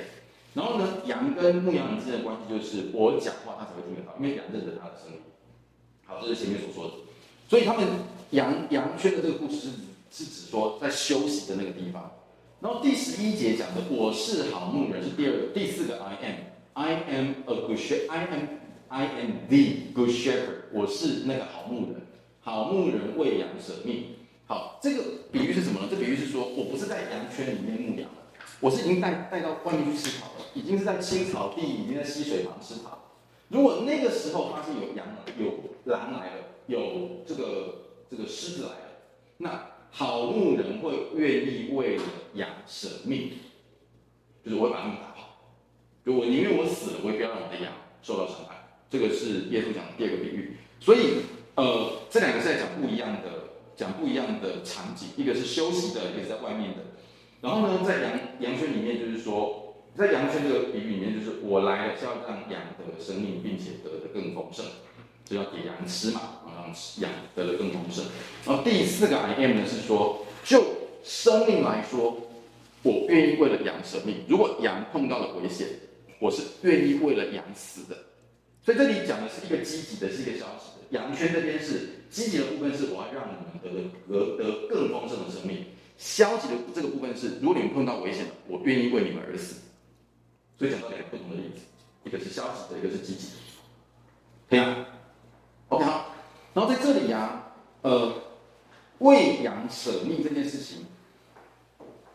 [0.53, 5.19] 然后呢，羊跟牧羊人之间的关系就是我讲话他才会听得到，因为羊认得他的声音。
[6.05, 6.93] 好，这是前面所说的。
[7.47, 7.87] 所以他们
[8.31, 9.69] 羊羊圈的这个故事
[10.11, 12.11] 是是指说在休息的那个地方，
[12.59, 16.35] 然后第十一节讲的我是好牧人是第二个第四个 I am
[16.73, 18.47] I am a good shepherd I am
[18.89, 22.01] I am the good shepherd 我是那个好牧人，
[22.41, 24.05] 好牧人为羊舍命。
[24.53, 25.87] 好，这个比喻是什么呢？
[25.89, 28.21] 这比喻是说我不是在羊圈里面牧羊了，
[28.59, 33.15] 我是已经带带到外面去吃草了，已经是在青草地，已经在溪水旁吃草。
[33.47, 35.07] 如果那个时候发现有羊
[35.39, 36.43] 有狼来了。
[36.65, 36.79] 有
[37.27, 38.91] 这个这个狮子来了，
[39.35, 42.03] 那好牧人会愿意为了
[42.35, 43.31] 羊舍命，
[44.45, 45.27] 就是我会把他们打跑，
[46.05, 48.79] 就我宁愿我死了，我也不要让我的羊受到伤害。
[48.89, 50.55] 这个是耶稣讲的第二个比喻。
[50.79, 51.23] 所以，
[51.55, 53.32] 呃，这两个是在讲不一样的，
[53.75, 56.77] 讲不一样的场景，一个是休息的，一个是在外面的。
[57.41, 64.65] 然后呢，在羊羊圈里面，就是说，在羊圈这个比喻里面，就是我来了是要让羊得生命，并且得的更丰盛。
[65.25, 68.03] 就要给羊吃嘛，然后羊得的更丰盛。
[68.45, 70.61] 然后第四个 I am 呢是说，就
[71.01, 72.17] 生命来说，
[72.81, 74.25] 我愿意为了羊舍命。
[74.27, 75.65] 如果羊碰到了危险，
[76.19, 77.95] 我是愿意为了羊死的。
[78.65, 80.72] 所以这里讲的是一个积极的，是一个消极。
[80.93, 83.67] 羊圈这边是积极的部分，是我要让你们得
[84.07, 85.65] 得得更丰盛的生命；
[85.97, 89.61] 消极的这个部分是，如果你们碰到危险了，我愿意为你们而死。
[90.55, 91.61] 所以讲到两个不同的例子，
[92.03, 93.33] 一个是消极的，一个是积极的。
[94.49, 94.85] 可以啊
[95.69, 96.13] ，OK 好。
[96.53, 98.13] 然后在这里呀、啊，呃，
[98.99, 100.85] 为羊舍命这件事情，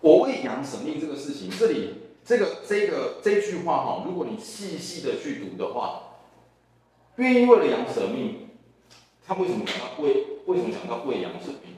[0.01, 6.05] 我为羊舍命这个事情，这里这个这个这句话哈，如果你细细的去读的话，
[7.17, 8.48] 愿意为了羊舍命，
[9.29, 11.77] 他为什么讲到为为什么讲到为羊舍命？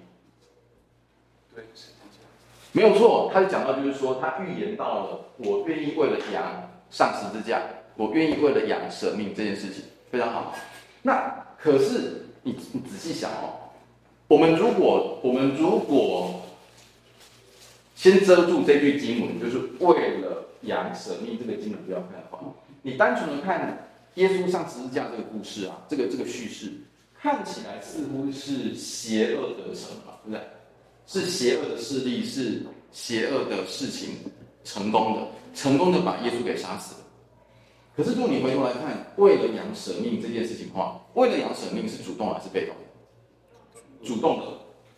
[1.52, 2.80] 对，是这。
[2.80, 7.60] 没有错，他就讲到就是说，他预言到了我愿意为了羊上十字架，
[7.96, 10.54] 我愿意为了羊舍命这件事情，非常好。
[11.02, 12.26] 那可是。
[12.42, 13.68] 你你仔细想哦，
[14.26, 16.40] 我们如果我们如果
[17.94, 22.38] 先遮住这句经文，就是为了羊舍命这个经文不要看的话，
[22.80, 26.72] 你单纯的看耶稣上十字架这个故事啊，这个这个叙事
[27.22, 30.40] 看起来似乎是邪恶得逞嘛，对不对？
[31.06, 34.11] 是邪恶的势力，是邪恶的事情
[34.64, 37.00] 成功的，成功的把耶稣给杀死了。
[37.94, 42.74] 可是，如果你回头来看，为了羊舍命这件事情的话，为了羊舍命是主动还是被动？
[44.02, 44.46] 主动的，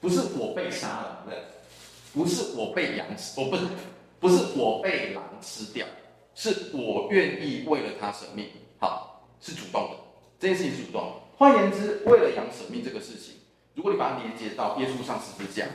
[0.01, 1.37] 不是我被杀了，对，
[2.15, 3.67] 不是我被羊吃，我不是，
[4.21, 5.85] 不是我被狼吃掉，
[6.37, 8.47] 是我愿意为了他舍命。
[8.79, 9.97] 好，是主动的，
[10.39, 11.22] 这件事情是主动的。
[11.43, 13.35] 换言之，为了养舍命这个事情，
[13.75, 15.67] 如果你把它连接到耶稣上十字架，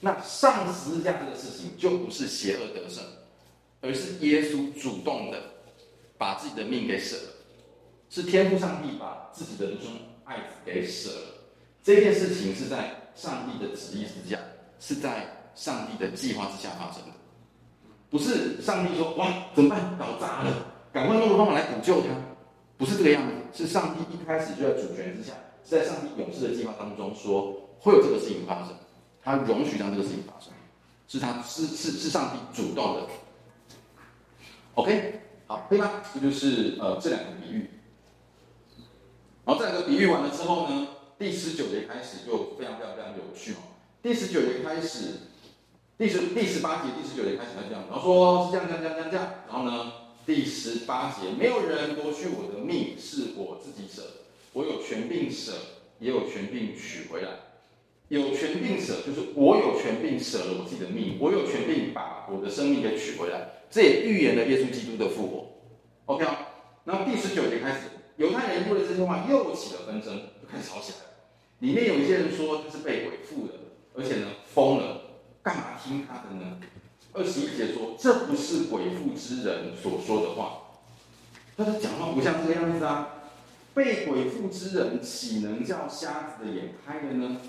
[0.00, 3.02] 那上十字架这个事情就不是邪恶得胜，
[3.80, 5.40] 而是耶稣主动的。
[6.18, 7.22] 把自己的命给舍了，
[8.08, 9.92] 是天父上帝把自己的独生
[10.24, 11.26] 爱子给舍了。
[11.82, 14.38] 这件事情是在上帝的旨意之下，
[14.80, 17.12] 是在上帝的计划之下发生的，
[18.08, 22.08] 不是上帝说哇怎么办搞砸了，赶快弄个方法来补救他，
[22.78, 23.34] 不是这个样子。
[23.56, 25.32] 是上帝一开始就在主权之下，
[25.64, 28.74] 是在上帝永世的计划当中说会有这个事情发生，
[29.22, 30.52] 他容许让这个事情发生，
[31.08, 33.06] 是他是是是上帝主动的。
[34.74, 35.22] OK。
[35.48, 36.02] 好，可以吗？
[36.12, 37.70] 这就是呃这两个比喻。
[39.44, 40.88] 然后这两个比喻完了之后呢，
[41.20, 43.58] 第十九节开始就非常非常非常有趣哦。
[44.02, 45.20] 第十九节开始，
[45.96, 49.30] 第十第十八节第十九节开始他这样，然后说是这样这样这样这样。
[49.46, 49.92] 然后呢，
[50.26, 54.02] 第十八节没有人夺去我的命，是我自己舍，
[54.52, 55.52] 我有权并舍，
[56.00, 57.28] 也有权并取回来。
[58.08, 63.50] 有权并舍就是我有权并舍了我自己的命，我有权并把我的生命给取回来。
[63.70, 65.46] 这也预言了耶稣基督的复活
[66.06, 66.48] ，OK 啊？
[66.82, 67.78] 那第十九节开始，
[68.16, 71.04] 犹太人为了这句话又起了纷争，就开始吵起来了。
[71.60, 73.54] 里面有一些人说他是被鬼附的，
[73.94, 75.02] 而且呢疯了，
[75.42, 76.58] 干嘛听他的呢？
[77.16, 80.62] 二十一节说这不是鬼附之人所说的话，
[81.56, 83.08] 他说讲话不像这个样子啊！
[83.74, 87.40] 被鬼附之人岂能叫瞎子的眼开了呢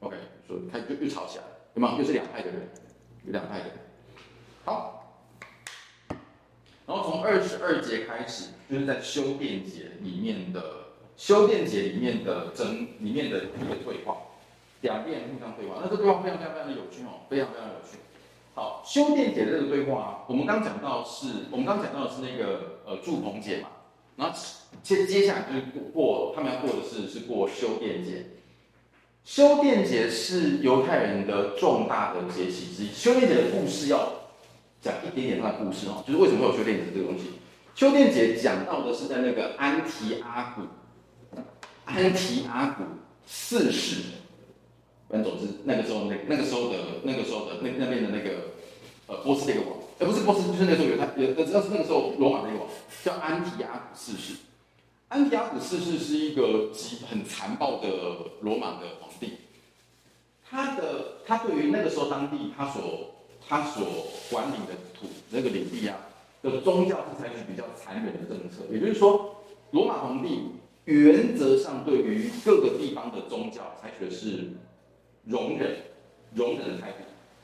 [0.00, 0.16] ？OK，
[0.46, 1.96] 所以他就又吵起来了，对吗？
[1.98, 2.68] 又是两派的人。
[3.24, 3.74] 有两派的人，
[4.64, 5.22] 好，
[6.08, 6.18] 然
[6.88, 14.16] 后从二十二节开始，就是在修殿节里面的修殿节里面的争里面的一个对话，
[14.82, 17.98] 两边互相对话，那这对话非常非常非常的有趣哦，非常非常有趣。
[18.54, 23.68] 好，修殿节的这个对话，我们刚讲到是，我们刚讲到的是那个呃祝棚节嘛，
[24.16, 24.38] 然后
[24.82, 28.26] 接接下来就是过他们要过的是是过修殿节。
[29.24, 32.88] 修殿节是犹太人的重大的节期之一。
[32.92, 34.12] 修殿节的故事要
[34.80, 37.26] 讲一点点它的故事哦，就是为什么会有修殿节这个东西。
[37.74, 41.40] 修殿节讲到的是在那个安提阿古，
[41.84, 42.82] 安提阿古
[43.24, 44.02] 四世，
[45.12, 48.30] 反正总之那个时候那那个时候的那个时候的那那边的那个
[49.08, 52.66] 呃波斯那个王，呃不是波斯，就是那时候犹太有呃只要是那个时候罗马那个王
[53.04, 54.36] 叫安提阿古四世。
[55.08, 57.88] 安提阿古四世是一个极很残暴的
[58.40, 59.32] 罗马的皇帝，
[60.48, 63.14] 他的他对于那个时候当地他所
[63.46, 63.86] 他所
[64.30, 65.98] 管理的土那个领地啊
[66.40, 69.36] 的宗教是采取比较残忍的政策，也就是说，
[69.72, 70.52] 罗马皇帝
[70.86, 74.52] 原则上对于各个地方的宗教采取的是
[75.24, 75.76] 容忍
[76.34, 76.98] 容忍的态度，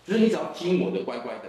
[0.04, 1.44] 就是你只要听我的乖乖的，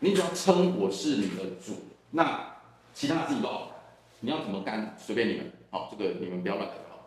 [0.00, 1.74] 你只要称我是你的主，
[2.10, 2.56] 那
[2.94, 3.72] 其他自己都好。
[4.20, 7.06] 你要怎么干，随便你们，好，这个你们不要乱来好。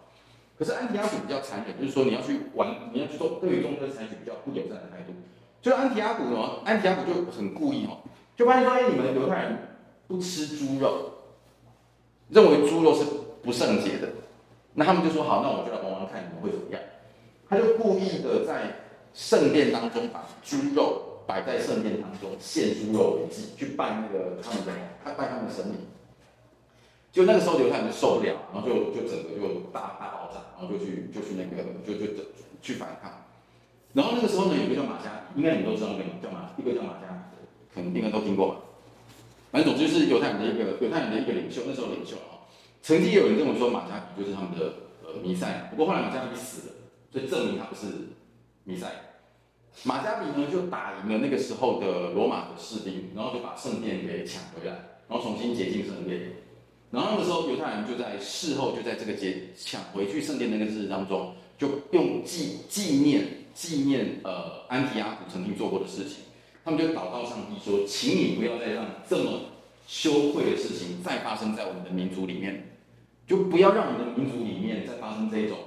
[0.58, 5.14] 可是安提阿古比较残忍，就是说你要去玩，你要去做，对于宗教采取比较不友善的态度。
[5.62, 8.00] 就是安提阿古呢，安提阿古就很故意哦，
[8.38, 9.58] 就发现说，哎，你们犹太人
[10.08, 11.12] 不吃猪肉，
[12.30, 13.04] 认为猪肉是
[13.44, 14.08] 不圣洁的，
[14.76, 16.82] 那他们就说好，那我就来玩玩看你们会怎么样。
[17.52, 18.78] 他就故意的在
[19.14, 24.72] 圣殿当中把猪肉摆在圣殿当中，献猪肉为祭，去拜那个他们的，
[25.04, 25.76] 他拜他们的神明。
[27.12, 32.24] 就那个时候犹太人就受不了，然后就就整个就大大爆炸，然后就去就去那个就就就
[32.62, 33.12] 去反抗。
[33.92, 37.30] 然后那个时候呢，有个叫马加，应该你们都知道那个叫马，一个叫马加，
[37.76, 38.56] 可能应该都听过吧。
[39.52, 42.48] 反正总之就是犹太人的一个犹太人的一个领袖，那时候领袖啊，
[42.82, 44.74] 曾经有人跟我说马加比就是他们的
[45.04, 46.74] 呃弥赛，不过后来马加比死了，
[47.12, 47.88] 所以证明他不是
[48.64, 48.94] 弥赛亚。
[49.84, 54.74] 马加比呢就打赢了那个时候的罗马的士兵，然后就把圣殿给抢回来，
[55.08, 56.34] 然后重新洁净圣殿。
[56.92, 66.18] 然后那个时候犹太人就在事后就在这个劫抢回去圣殿那个日子当中，就用纪纪念纪念呃安提阿古曾经做过的事情。
[66.66, 69.40] 他们就祷告上帝说：“请你不要再让这么
[69.88, 72.78] 羞愧的事情再发生在我们的民族里面，
[73.26, 75.58] 就不要让我们的民族里面再发生这种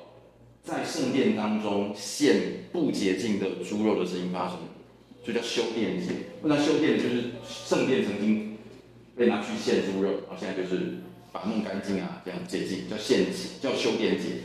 [0.64, 2.36] 在圣殿当中献
[2.72, 4.56] 不洁净的猪肉的声音发生，
[5.22, 6.14] 就叫修殿节。
[6.42, 8.56] 那修殿就是圣殿曾经
[9.14, 10.94] 被拿去献猪肉，然后现在就是
[11.30, 14.40] 把它弄干净啊，这样洁净叫献节，叫修殿节。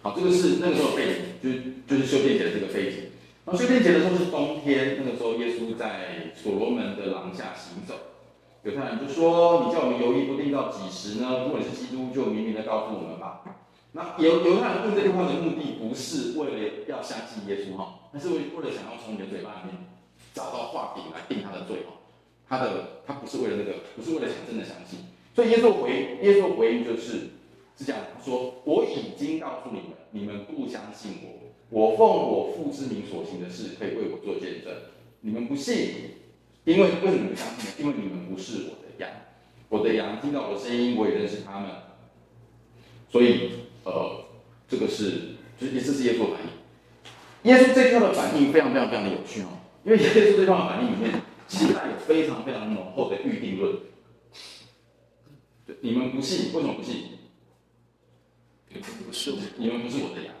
[0.00, 2.98] 好，这个是那个时候背景，就是就是修殿节的这个背景。”
[3.44, 7.94] 然后修殿节的时候是冬天，那个时候耶稣在所罗门的廊下行走，
[8.62, 11.42] 犹太人就说：“你叫我们犹豫不定到几时呢？
[11.44, 13.42] 如果你是基督，就明明的告诉我们吧。”
[13.96, 19.86] 那犹犹太人问这句话的目的，不是为了要相信耶稣哈，而是为为了想要从你的嘴巴里面
[20.34, 21.94] 找到话柄来定他的罪哈。
[22.48, 24.98] 他的他不是为了那个，不是为了想真的相信。
[25.32, 27.30] 所以耶稣回耶稣回应就是
[27.78, 34.72] 是这样说：“我已经告诉你们，你们不相信我。”我奉我父之名所行的事，可以为我做见证。
[35.20, 35.88] 你们不信，
[36.64, 37.72] 因为为什么你们相信呢？
[37.78, 39.10] 因为你们不是我的羊。
[39.68, 41.70] 我的羊听到我的声音，我也认识他们。
[43.10, 43.50] 所以，
[43.84, 44.24] 呃，
[44.68, 47.50] 这个是，就是这是耶稣的反应。
[47.50, 49.48] 耶稣这句话的反应非常非常非常的有趣哦，
[49.84, 53.76] 因为耶稣这句话的反应里面，其实带有非常非常浓厚的预定论。
[55.80, 57.04] 你们不信，为什么不信？
[58.68, 60.34] 你们不是，你们不是我的羊。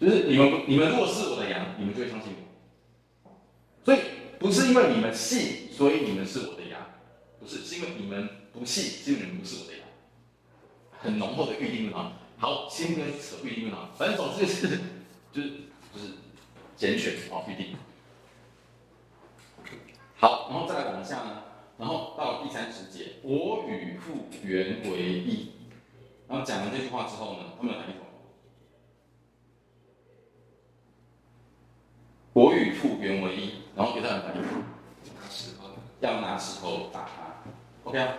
[0.00, 2.32] 就是你们，你们如果是我的羊，你们就会相信
[3.24, 3.30] 我。
[3.84, 3.98] 所以
[4.38, 6.80] 不是因为你们信，所以你们是我的羊，
[7.40, 9.87] 不是，是因为你们不信，是因为你们不是我的羊。
[11.00, 12.12] 很浓厚的预定论啊。
[12.38, 14.80] 好，先跟扯预定论啊，反正总之就是，
[15.32, 15.48] 就是
[15.92, 16.14] 就是
[16.76, 17.76] 拣选啊，预定。
[20.16, 21.42] 好，然后再来往下呢，
[21.78, 25.52] 然后到第三十节，我与父原为一。
[26.28, 28.02] 然后讲完这句话之后呢，他们来一种。
[32.34, 35.70] 我与父原为一，然后给他们反应，拿石头，
[36.00, 37.42] 要拿石头打他。
[37.84, 38.14] OK 啊？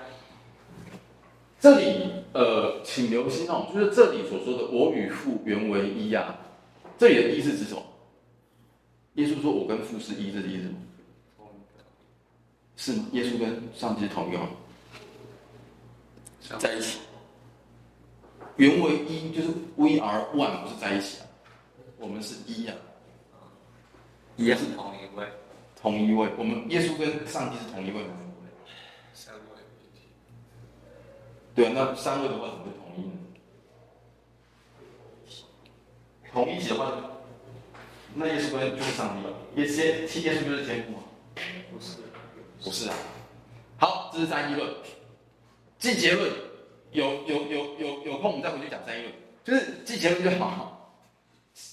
[1.60, 6.40] 这里呃，请留心哦，就是这里所说的“我与父原为一”啊，
[6.98, 7.84] 这里的“一”是指什么？
[9.16, 10.76] 耶稣说：“我跟父是一”，这是意思吗？
[12.78, 13.06] 是吗？
[13.12, 14.48] 耶稣跟上帝是同一个吗？
[16.58, 17.00] 在一起。
[18.56, 21.28] 原为一就是 We are one，不是在一起啊，
[21.98, 22.74] 我们是一呀、
[23.34, 23.52] 啊。
[24.38, 25.28] 也是同一位，
[25.82, 26.30] 同一位。
[26.38, 28.14] 我们耶稣跟上帝是同一位吗？
[31.60, 33.12] 对啊，那三位的话怎么会同一呢？
[36.32, 36.94] 同一起的话，
[38.16, 39.34] 那耶稣跟就是上帝了。
[39.58, 41.04] 耶稣，耶稣就是天父吗？
[41.70, 41.98] 不是，
[42.64, 42.96] 不是啊。
[43.78, 44.74] 好，这是三一论。
[45.78, 46.32] 进结论，
[46.94, 50.96] 有有有有有空我们再回去讲三一论，就是进结论就好。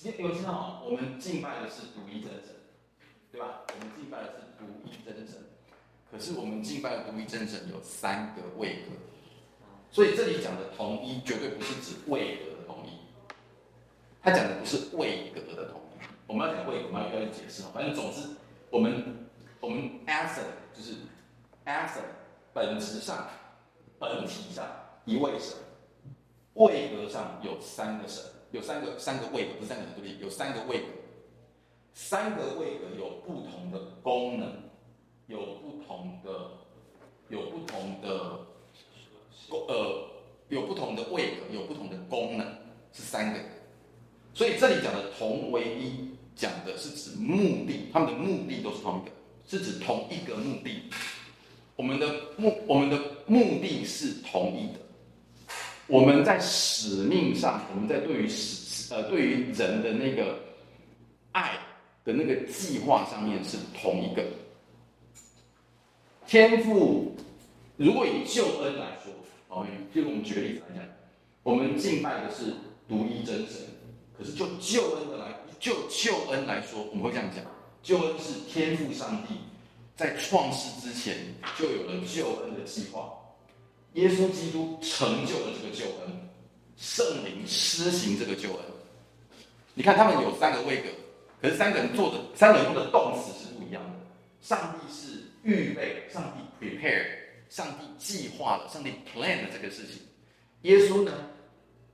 [0.03, 2.57] 你有听到我们敬拜的是独一真神。
[3.31, 3.61] 对吧？
[3.69, 5.37] 我们敬拜的是独一真神，
[6.11, 8.91] 可是我们敬拜的独一真神有三个位格，
[9.91, 12.91] 所以这里讲的同一绝对不是指位格的同一，
[14.23, 16.05] 他讲的不是位格的同一。
[16.27, 17.63] 我们要讲位格，我们要要解释。
[17.73, 18.29] 反正总之，
[18.71, 19.29] 我们
[19.61, 20.43] 我们 essence
[20.75, 20.95] 就是
[21.65, 22.03] essence
[22.53, 23.29] 本质上、
[23.99, 24.67] 本体上
[25.05, 25.57] 一位神，
[26.55, 30.19] 位格上有三个神，有三个三个位格，不是三个神，对不对？
[30.23, 30.87] 有三个位格。
[31.95, 34.53] 三个位格有不同的功能，
[35.29, 36.31] 有不同的，
[37.31, 38.39] 有不同的，
[39.51, 40.09] 呃，
[40.49, 42.47] 有不同的位格，有不同的功能，
[42.93, 43.39] 是三个。
[44.35, 49.11] 所以这里讲的同为一，讲的是指目的，他们的目的都是同一个，
[49.47, 50.83] 是指同一个目的。
[51.75, 52.07] 我们的
[52.37, 54.81] 目，我们的目的是同一的。
[55.87, 60.39] 我们在使命上，我们在对于使，呃，对于人的那个
[61.33, 61.59] 爱。
[62.07, 64.23] 的那个计划上面是同一个
[66.25, 67.17] 天赋。
[67.77, 69.13] 如果以救恩来说，
[69.57, 70.85] 好，就我们举个例子来讲，
[71.43, 72.53] 我们敬拜的是
[72.87, 73.63] 独一真神。
[74.19, 77.43] 可是就救恩的来，就救恩来说，我们会这样讲：
[77.83, 79.37] 救恩是天赋上帝
[79.97, 81.17] 在创世之前
[81.59, 83.11] 就有了救恩的计划。
[83.95, 86.29] 耶稣基督成就了这个救恩，
[86.77, 88.59] 圣灵施行这个救恩。
[89.73, 90.89] 你看他们有三个位格，
[91.41, 93.93] 可是三个人做的三个人用的动词是不一样的。
[94.43, 97.07] 上帝是预备，上帝 prepare，
[97.49, 100.03] 上帝计划了，上帝 plan 了这个事情。
[100.63, 101.13] 耶稣呢，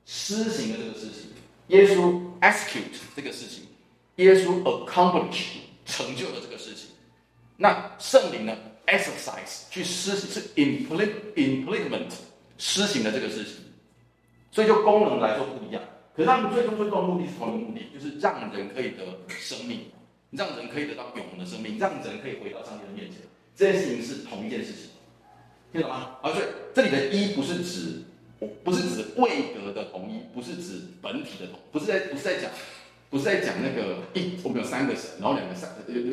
[0.06, 1.30] 施行了这个事情。
[1.68, 3.64] 耶稣 execute 这个事情。
[4.16, 6.88] 耶稣 accomplish 成就了这个事情。
[7.56, 12.10] 那圣灵呢？exercise 去施行是 implement implement
[12.58, 13.54] 施行了这个事情，
[14.50, 15.82] 所以就功能来说不一样，
[16.14, 19.86] 可是他们最终最终的目的是同一个目的，就是让人可以得生命，
[20.30, 23.20] 让人可以得到永恒的生命，让人可以回到上帝的面前。
[23.56, 24.90] 这件事情是同一件事情，
[25.72, 26.16] 听懂吗？
[26.22, 26.40] 而且
[26.74, 28.02] 这里的一不是指
[28.62, 32.50] 不是指位格的同一，不是指本体的同，不是在不是在讲。
[33.12, 35.68] 不是在讲那个一，我们有三个神，然后两个三，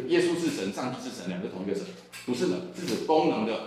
[0.09, 1.85] 耶稣是神，上帝是神，两个同一个神，
[2.25, 3.57] 不是的，是指功能的，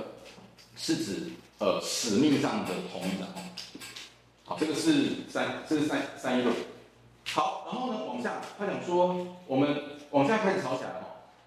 [0.77, 3.41] 是指呃使命上的同一的哦。
[4.45, 6.53] 好，这个是三，这是三三一六。
[7.29, 11.07] 好，然后呢，往下他讲说，我们往下开始吵起来了，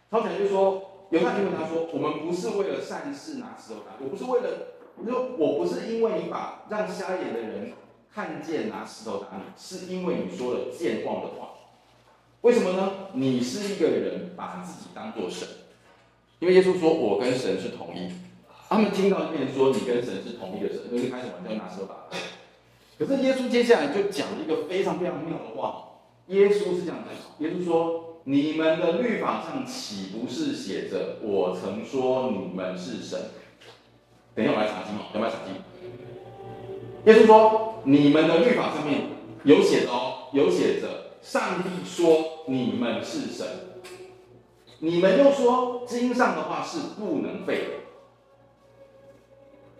[0.09, 4.49] 吵起来就是说，犹太人问他说，我们不是为了善事拿石头打，我不是为了，
[4.97, 7.73] 我说我不是因为你把让瞎眼的人
[8.13, 11.49] 看见拿石头打你，是因为你说了健忘的话。
[12.41, 12.91] 为什么呢？
[13.13, 15.47] 你是一个人把自己当做神，
[16.39, 18.11] 因为耶稣说我跟神是同一。
[18.67, 21.95] 他们听到一遍说你跟神是同一个神，就开始玩叫拿石头打。
[22.97, 25.83] 可是耶稣接下来就讲了一个非常非常妙的话。
[26.27, 33.19] 耶稣是这样讲，耶稣说：你们的律法上岂不是写着我曾说你们是神？
[34.33, 35.53] 等一下我来查经哦，等一下查经。
[37.05, 39.01] 耶稣说：你们的律法上面
[39.43, 40.87] 有写的哦，有写着。
[41.21, 43.47] 上帝说：“你们是神。”
[44.79, 47.69] 你们又说经上的话是不能废的。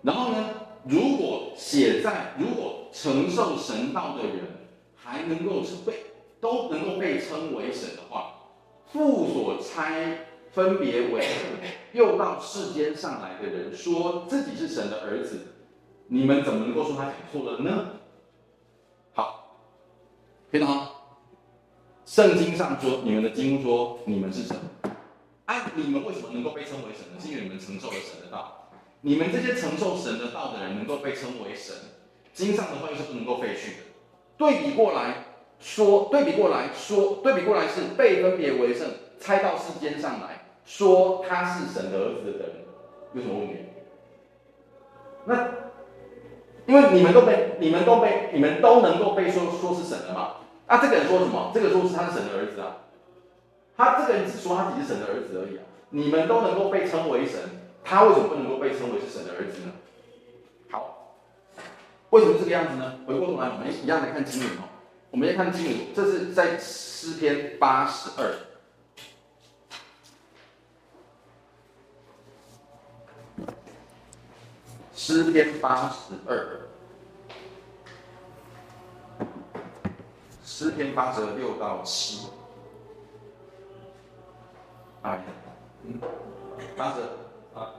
[0.04, 0.50] 然后呢？
[0.88, 5.93] 如果写在，如果承受神道的人还能够是被
[6.39, 8.35] 都能够被称为神的话，
[8.96, 9.91] 父所差
[10.54, 11.28] 分别为
[11.91, 15.48] 又到世间上来的人，说自己是神的儿子，
[16.08, 17.88] 你们怎么能够说他讲错了呢？
[19.14, 19.58] 好，
[20.50, 20.91] 听到吗？
[22.06, 24.56] 圣经上说，你们的经说你们是神，
[25.43, 27.20] 啊，你们为什么能够被称为神呢？
[27.20, 28.70] 是因为你们承受了神的道。
[29.02, 31.76] 你们这些承受神的道的人，能够被称为神，
[32.34, 33.78] 经上的话又是不能够废去的。
[34.38, 35.35] 对比过来
[35.66, 38.88] 说，对比过来说，对比过来是被分别为圣，
[39.20, 42.49] 差到世间上来说他是神的儿子的人，
[43.13, 43.55] 有什么问题？
[45.26, 45.34] 那
[46.68, 50.36] 因为你们都被你们都被你们都能够被说说是神的嘛。
[50.68, 51.49] 啊，这个人说什么？
[51.51, 52.86] 这个说是他是神的儿子啊，
[53.76, 55.63] 他这个人只说他自己是神的儿子而已啊。
[55.89, 57.41] 你们都能够被称为神，
[57.84, 59.72] 他为什么不能够被称为是神的儿子呢？
[60.70, 61.16] 好，
[62.11, 62.99] 为什么这个样子呢？
[63.07, 64.75] 回过头来，我们一样来看经文哦。
[65.16, 68.36] 我们先看经文，这是在诗篇八十二，
[74.93, 76.68] 诗篇八十二。
[80.43, 82.28] 诗篇八十二六到七，
[85.01, 85.24] 啊，
[85.84, 85.97] 嗯，
[86.76, 86.99] 八十
[87.53, 87.70] 二，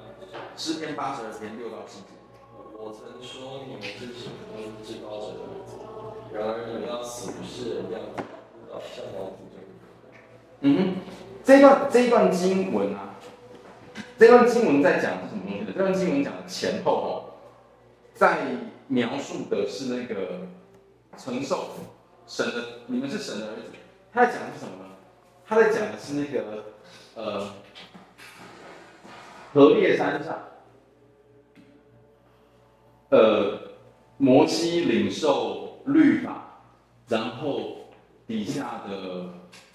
[0.56, 2.06] 诗篇八十二篇六到七节。
[2.78, 5.76] 我曾说你们是神中至高者的儿子，
[6.32, 8.00] 然而你要死不是人样，
[8.70, 9.66] 要像王子这样。
[10.60, 10.96] 嗯，
[11.44, 13.16] 这段这一段经文啊，
[14.18, 15.72] 这段经文在讲什么东西的？
[15.72, 17.08] 这段经文讲的前后哦，
[18.14, 18.38] 在
[18.88, 20.46] 描述的是那个
[21.16, 21.70] 承受。
[22.26, 23.70] 神的，你们是神的儿子。
[24.12, 24.90] 他在讲的是什么呢？
[25.46, 26.64] 他在讲的是那个，
[27.14, 27.50] 呃，
[29.54, 30.36] 何烈山上，
[33.10, 33.60] 呃，
[34.16, 36.60] 摩西领受律法，
[37.08, 37.88] 然后
[38.26, 39.28] 底下的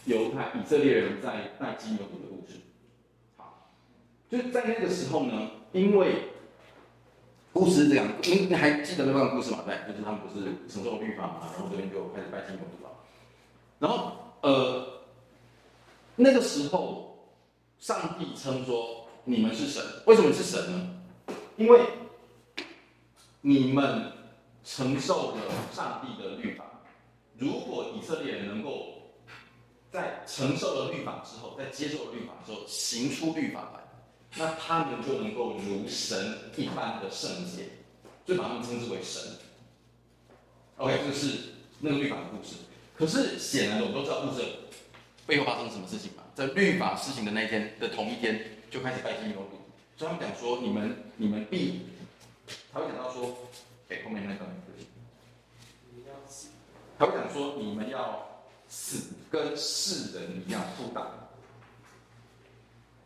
[0.05, 2.59] 犹太以色列人在拜金牛犊的故事。
[3.37, 3.71] 好，
[4.29, 6.27] 就在那个时候呢，因为。
[7.53, 9.59] 故事是这样，你你还记得那段故事吗？
[9.65, 12.87] 对，就是他们不是承受律法嘛，然后这边就开始拜金牛犊。
[13.77, 14.87] 然后呃，
[16.15, 17.27] 那个时候
[17.77, 21.35] 上帝称说你们是神，为什么是神呢？
[21.57, 21.81] 因为
[23.41, 24.13] 你们
[24.63, 25.41] 承受了
[25.73, 26.65] 上帝的律法。
[27.37, 29.13] 如果以色列人能够
[29.91, 33.81] 在承受了律法之后，在接受了律法之后，行出律法来。
[34.37, 37.69] 那他们就能够如神一般的圣洁，
[38.25, 39.21] 就把他们称之为神。
[40.77, 41.37] OK，这是
[41.79, 42.55] 那个律法的故事。
[42.95, 44.45] 可是显然我们都知道故事
[45.25, 46.23] 背后发生了什么事情嘛？
[46.33, 49.97] 在律法施行的那一天的同一天，就开始拜金牛犊。
[49.97, 51.81] 所以他们讲说：你们你们必
[52.71, 53.37] 他会讲到说，
[53.91, 54.45] 哎，后面那个，
[56.97, 61.03] 他会讲说，你们要死跟世人一样负担，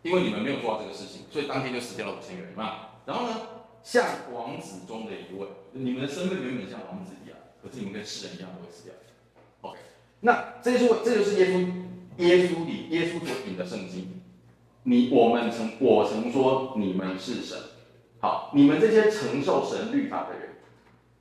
[0.03, 2.89] 因为你们没有做到这个事情，所以当天就死掉了五千个人嘛。
[3.05, 3.36] 然后呢，
[3.83, 8.93] 像王子中的一位，你们的身份原本像王子一样，可是你们跟世人一样都会死掉。
[9.61, 9.79] OK，
[10.19, 11.67] 那这就是这就是耶稣
[12.17, 14.21] 耶稣里耶稣所引的圣经。
[14.83, 17.57] 你我们曾我曾说你们是神，
[18.19, 20.49] 好，你们这些承受神律法的人，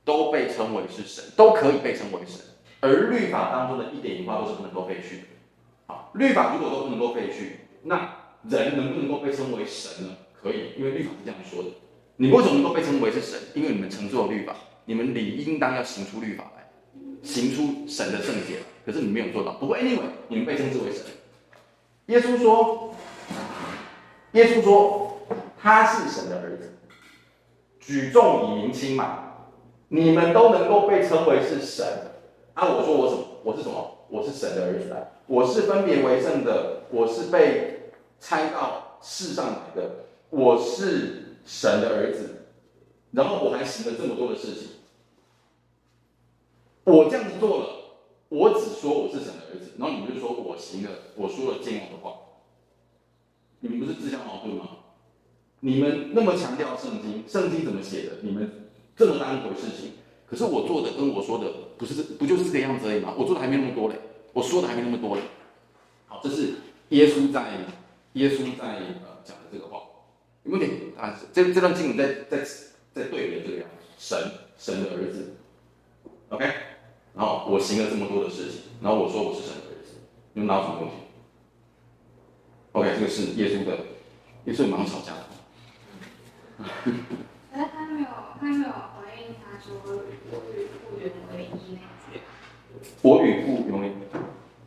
[0.05, 2.39] 都被称为是神，都可以被称为神。
[2.79, 5.23] 而律法当中的一点一画都是不能够废去的。
[5.87, 10.15] 好，律法如果都不能够废去，那人能不能够被称为神呢？
[10.41, 11.69] 可以，因为律法是这样说的。
[12.17, 13.39] 你为什么能够被称为是神？
[13.55, 16.69] 因为你们承受了律法，你们理应当要行出律法来，
[17.23, 18.59] 行出神的圣洁。
[18.85, 19.53] 可是你没有做到。
[19.53, 21.03] 不过 anyway，你们被称之为神。
[22.05, 22.93] 耶稣说。
[24.33, 25.17] 耶稣说
[25.57, 26.77] 他是神的儿子，
[27.79, 29.34] 举重以明轻嘛，
[29.89, 31.85] 你们都能够被称为是神，
[32.53, 33.25] 啊，我说我什么？
[33.43, 33.91] 我是什么？
[34.09, 42.45] 我是神的儿子啊，我是分别为圣的，我是被差到世上来的，我是神的儿子，
[43.11, 44.69] 然后我还行了这么多的事情，
[46.83, 47.65] 我这样子做了，
[48.29, 52.13] 我只说我是神的儿子，然后你们就说我行了，我说了僭妄的话。
[53.61, 54.67] 你们不是自相矛盾吗？
[55.61, 58.11] 你们那么强调圣经，圣经怎么写的？
[58.21, 58.64] 你们
[58.95, 59.93] 这么当一回事情，
[60.25, 63.13] 可是我做的跟我说的不是这，不就是这个样子而已吗？
[63.17, 63.95] 我做的还没那么多嘞，
[64.33, 65.21] 我说的还没那么多嘞。
[66.07, 66.53] 好，这是
[66.89, 67.57] 耶稣在
[68.13, 69.81] 耶稣在呃讲的这个话，
[70.43, 71.19] 有没有点啊？
[71.33, 72.45] 这这段经文在在
[72.93, 75.35] 在对比这个样子，神神的儿子
[76.29, 76.45] ，OK，
[77.13, 79.95] 然后我行了这么多的事情，然后我说我是神的儿子，
[80.33, 80.95] 你们哪有什么问题
[82.71, 83.77] ？OK，这个是耶稣的，
[84.45, 85.25] 耶稣蛮吵架的。
[87.51, 88.07] 可是他没有，
[93.01, 93.93] 我与父原为。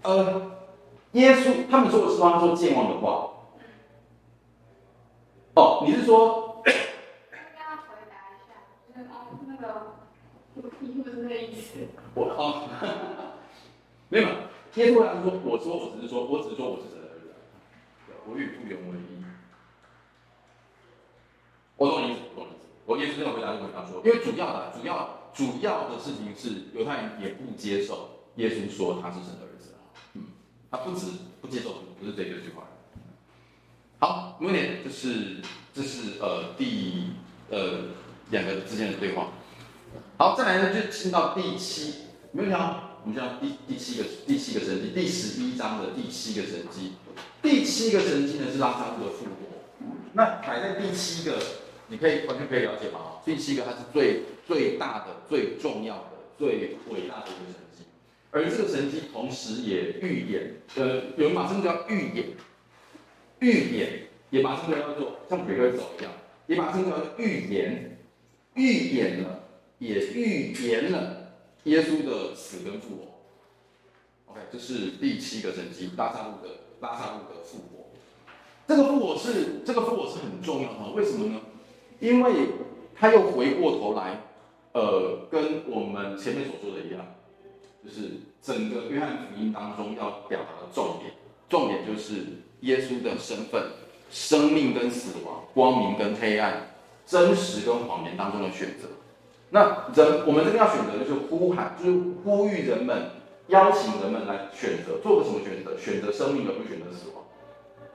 [0.03, 0.51] 呃，
[1.13, 3.31] 耶稣他们说的是他说健忘的话。
[5.55, 6.63] 哦，你是说？
[6.65, 6.75] 跟
[7.57, 8.51] 他回答一下，
[8.89, 9.65] 就是哦，那个
[10.55, 10.61] 不
[11.05, 11.89] 是那意思。
[12.15, 12.69] 我哦，
[14.09, 14.29] 没有，
[14.75, 16.83] 耶稣他说，我说我只是说，我只是说我是。
[18.31, 19.25] 我与父原为一。
[21.77, 22.17] 我懂你
[22.99, 29.75] 耶稣这样回答就回答说，因为主要的、主要、主要的事情是犹太人也不接受耶稣说他是神的儿子。
[30.15, 30.23] 嗯，
[30.71, 31.07] 他不止
[31.41, 32.65] 不接受，不是这个句话。
[34.01, 34.61] 好，没问题。
[34.85, 35.37] 这是
[35.75, 37.11] 这是呃第
[37.51, 37.95] 呃
[38.31, 39.29] 两个之间的对话。
[40.17, 41.95] 好，再来呢就进到第七，
[42.33, 42.85] 没问题啊。
[43.05, 46.93] 我们讲第第七个第七个神迹，第十一章的第七个神迹。
[47.41, 49.31] 第七个神迹呢是拉撒路的复活，
[50.13, 51.39] 那摆在第七个，
[51.89, 53.21] 你可以完全可以了解吗？
[53.25, 57.85] 第七个它是最最大的、最重要的、最伟大的一个神迹，
[58.31, 62.27] 而这个神迹同时也预言，呃，有人把这个叫预言，
[63.41, 66.13] 预言也把这个叫做像鬼会走一样，
[66.47, 67.99] 也把这个叫预言，
[68.55, 69.45] 预演了，
[69.79, 71.33] 也预言了
[71.65, 74.33] 耶稣的死跟复活。
[74.33, 76.55] OK，这是第七个神迹，拉撒路的。
[76.81, 77.91] 拉撒路的复活，
[78.69, 81.41] 这个复活是这个复活是很重要的，为什么呢？
[82.01, 82.33] 因为
[82.95, 84.21] 他又回过头来，
[84.73, 87.05] 呃，跟我们前面所说的一样，
[87.85, 91.13] 就是整个约翰福音当中要表达的重点，
[91.49, 92.25] 重点就是
[92.61, 93.63] 耶稣的身份、
[94.11, 96.75] 生命跟死亡、光明跟黑暗、
[97.07, 98.89] 真实跟谎言当中的选择。
[99.51, 103.11] 那人我们这边要选择就是呼喊，就是呼吁人们。
[103.49, 105.75] 邀请人们来选择，做个什么选择？
[105.79, 107.25] 选择生命而不选择死亡。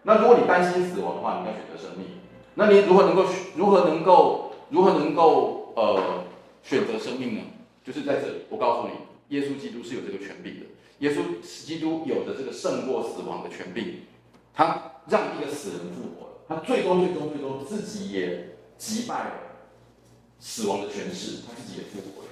[0.02, 2.08] 那如果你担心死亡的话，你要选择生命。
[2.56, 3.26] 那你如何能够
[3.56, 6.24] 如何能够如何能够呃
[6.62, 7.42] 选择生命呢？
[7.84, 10.66] 就是在这里，我告诉你，耶稣基督是有这个权柄的。
[11.00, 14.02] 耶稣基督有着这个胜过死亡的权柄，
[14.54, 19.32] 他让一个死人复活了，他最终最终最终自己也击败了
[20.40, 22.30] 死亡的权势，他自己也复活了。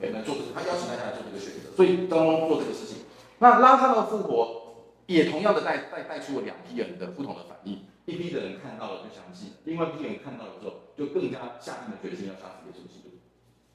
[0.00, 2.96] 对，来做这个，他邀请大家来做这个选择，所以当中做这个事情。
[3.38, 7.78] 那拉撒路的复活也同样的带带带出了两批人的不同的反应，
[8.08, 13.12] 一批的人看到了就相信，另外一批人看到了之后就更加下定了决心要杀死耶稣基督，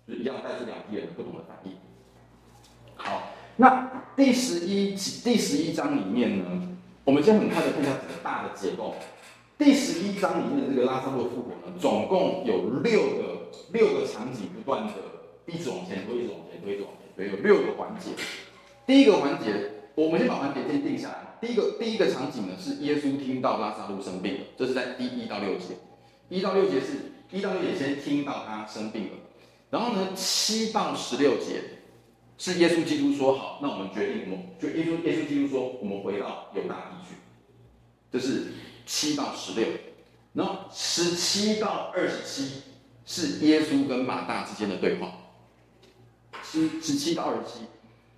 [0.08, 1.74] 就一样带出两批人不同的反应。
[2.96, 8.96] 好，那第十一第十一章里面呢，我们先很快的看一下整个大的结构。
[9.56, 14.94] 第十一章里面的这个拉撒路复活呢，总共有六个六个场景不断的。
[15.46, 18.12] 一直往前推，一直往前推，一直往前推，有六个环节。
[18.88, 21.23] 第一个环节，我们先把环节先定下来。
[21.46, 25.76] 第一个第一个场景呢，是耶稣听到拉撒路生病了，这是在第一到六节。
[26.30, 29.12] 一到六节是一到六节先听到他生病了，
[29.70, 31.62] 然后呢，七到十六节
[32.38, 37.16] 是耶稣基督说好，那我们决定，我们就耶稣耶稣基督说，我们回到犹大地去，
[38.10, 38.54] 这是
[38.86, 39.68] 七到十六，
[40.32, 42.62] 然后十七到二十七
[43.06, 45.12] 是耶稣跟马大之间的对话，
[46.42, 47.66] 十十七到二十七，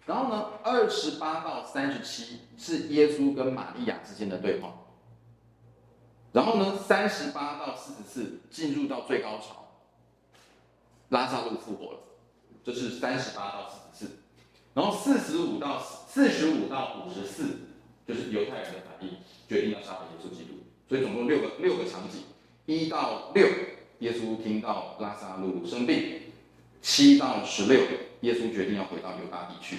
[0.05, 4.73] 然后呢，二十八到三十七是耶稣跟玛利亚之间的对话。
[6.31, 9.79] 然后呢，三十八到四十四进入到最高潮，
[11.09, 11.99] 拉撒路复活了，
[12.63, 14.11] 这是三十八到四十四。
[14.73, 17.59] 然后四十五到四十五到五十四，
[18.05, 20.55] 就是犹太人的反应，决定要杀了耶稣基督。
[20.87, 22.23] 所以总共六个六个场景，
[22.65, 23.47] 一到六，
[23.99, 26.19] 耶稣听到拉撒路生病；
[26.81, 27.79] 七到十六，
[28.21, 29.77] 耶稣决定要回到犹大地去；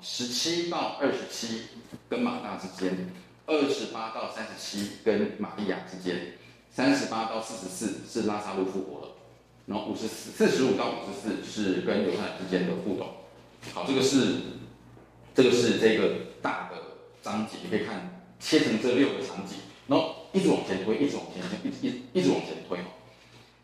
[0.00, 1.62] 十七到二十七，
[2.08, 3.12] 跟马大之间。
[3.46, 6.32] 二十八到三十七跟玛利亚之间，
[6.70, 9.08] 三十八到四十四是拉撒路复活了，
[9.66, 13.06] 然后五十四四十五到五十四是跟犹太人之间的互动。
[13.74, 14.36] 好，这个是
[15.34, 16.76] 这个是这个大的
[17.20, 19.58] 章节，你可以看切成这六个场景，
[19.88, 22.78] 然后一直往前推，一直往前推，一一一直往前推。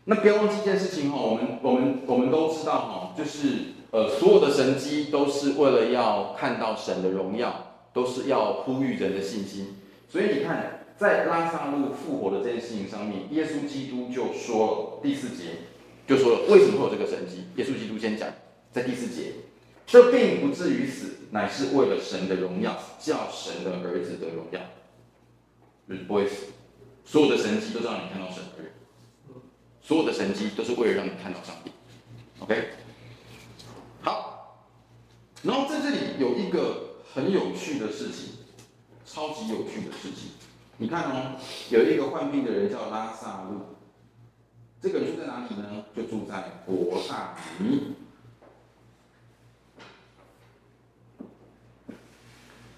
[0.05, 7.67] 那不要忘记一件事情哈，我们我们我们都知道哈，就是呃所有的神迹都是为了要看到神的荣耀。
[7.93, 9.75] 都是要呼吁人的信心，
[10.07, 15.57] 所以你看，在拉撒路复活的这件事情上面，耶稣基督就说了第四节，
[16.07, 17.43] 就说了为什么会有这个神迹？
[17.57, 18.29] 耶稣基督先讲，
[18.71, 19.33] 在第四节，
[19.85, 24.61] 这并不至于死，乃是为了神的荣耀，叫神的儿子的荣耀，
[25.89, 26.45] 就是不会死。
[27.03, 28.71] 所有的神迹都是让你看到神的人，
[29.81, 31.71] 所有的神迹都是为了让你看到上帝。
[32.39, 32.69] OK，
[35.43, 36.89] 然后在这里有一个。
[37.13, 38.35] 很有趣的事情，
[39.05, 40.31] 超级有趣的事情。
[40.77, 41.35] 你看哦，
[41.69, 43.59] 有一个患病的人叫拉撒路，
[44.79, 45.83] 这个人住在哪里呢？
[45.93, 47.95] 就住在伯大尼。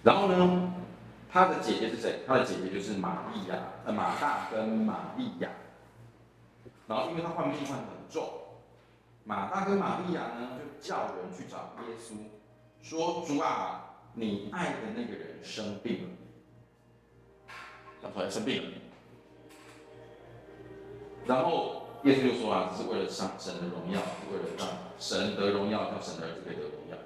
[0.01, 0.73] 然后呢，
[1.29, 2.21] 他的姐姐是谁？
[2.25, 3.55] 他的姐姐就是玛利亚，
[3.85, 5.49] 呃，马大跟玛利亚。
[6.87, 8.27] 然后因为他患病患得很重，
[9.25, 12.15] 马大跟玛利亚呢就叫人去找耶稣，
[12.83, 13.79] 说：“主啊。”
[14.15, 16.09] 你爱的那个人生病了，
[17.99, 18.69] 讲出来生病了，
[21.25, 23.99] 然后耶稣就说啊，这是为了上神的荣耀，
[24.31, 24.67] 为了让
[24.99, 26.97] 神得荣耀，叫神的儿子可以得荣耀。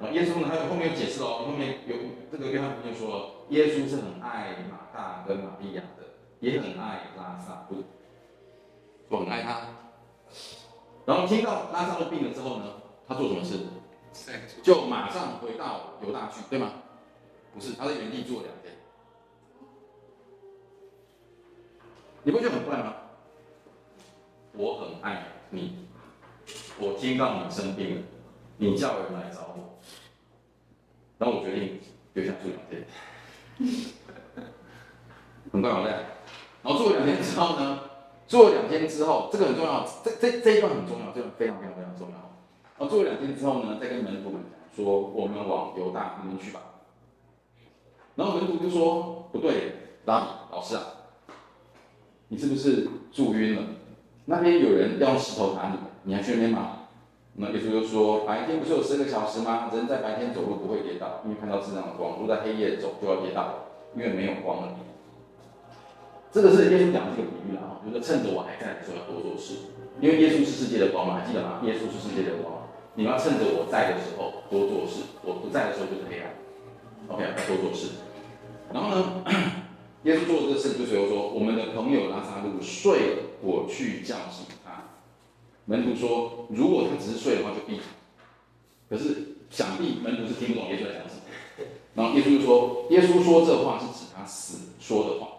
[0.00, 1.96] 然后耶稣呢，他后面有解释哦，后面有
[2.30, 7.84] 这个约翰福音就说，耶稣是很爱马大跟玛利亚的，也很爱拉撒路，
[9.10, 9.68] 我很爱他。
[11.04, 12.64] 然后听到拉撒路病了之后呢，
[13.06, 13.58] 他做什么事？
[14.62, 16.72] 就马上回到犹大去，对吗？
[17.54, 18.74] 不是，他在原地住了两天。
[22.22, 22.94] 你不觉得很怪吗？
[24.54, 25.88] 我很爱你，
[26.78, 28.02] 我听到你生病了，
[28.58, 29.78] 你叫人来找我，
[31.18, 31.80] 然后我决定
[32.12, 32.86] 留下住两天。
[35.52, 35.90] 很怪好累。
[36.62, 37.80] 然后住了两天之后呢？
[38.28, 42.31] 住了两天之后，这个很重要，这这这一段很重要，这个非常非常非常重要。
[42.82, 46.60] 然后住了两天之后呢，再跟门徒们讲说，我们往犹大那边去吧。
[48.16, 49.74] 然后门徒就说：“不对，
[50.04, 50.82] 拉比老师啊，
[52.26, 53.62] 你是不是住晕了？
[54.24, 56.78] 那边有人要用石头打你，你还去那边吗？”
[57.38, 59.70] 那耶稣就说：“白天不是有十个小时吗？
[59.72, 64.74] 人在白天走路不会跌倒，因为看到至亮的光；如在黑夜走就要跌倒，因为没有光了。”
[66.32, 69.54] 这个是耶稣讲的这个比喻啊，就是趁着我还在的时候要多做事，
[70.00, 71.60] 因为耶稣是世界的光嘛，还记得吗？
[71.62, 72.60] 耶稣是世界的光。
[72.94, 76.34] 你要趁着我在的时候多做事，我不在的时候就是黑暗。
[77.08, 77.88] OK，多做事。
[78.70, 79.24] 然后呢，
[80.04, 84.84] 耶稣做了这个事，就是说，我们的朋友拉撒路睡了，我去叫醒他。
[85.64, 87.80] 门徒说，如果他只是睡的话，就闭。
[88.90, 91.22] 可是想必门徒是听不懂耶稣在讲什么。
[91.94, 95.38] 然后耶稣就说，耶稣说这话是指他死说的话，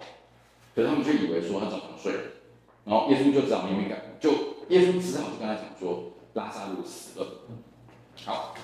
[0.76, 2.20] 可是他们却以为说他早上睡了。
[2.84, 4.32] 然后耶稣就只好明明改，就
[4.70, 6.13] 耶稣只好就跟他讲说。
[6.34, 7.28] 拉萨路死了，
[8.26, 8.56] 好，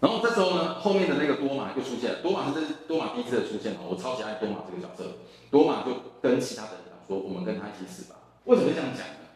[0.00, 2.22] 然后这时候呢，后面的那个多马就出现了。
[2.22, 5.18] 多马是这是多马第一次的出现哦，我超级爱多马这个角色。
[5.50, 9.28] 多马就跟其他的人讲说：“我们跟他一起死吧。”为什么这样讲呢？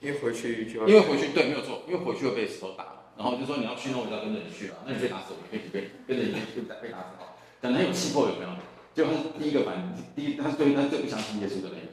[0.00, 4.76] 因为回去就因为回去对，没有错，因为回去会被石头打，然后就说你要去，那我就要跟着你去了。
[4.86, 8.50] 那你被打死，我可以被跟着你被打被打死好，讲的很有气魄，有没有？
[8.94, 11.86] 结果他是第一个反应，第一他是对他最不相信耶稣的那个。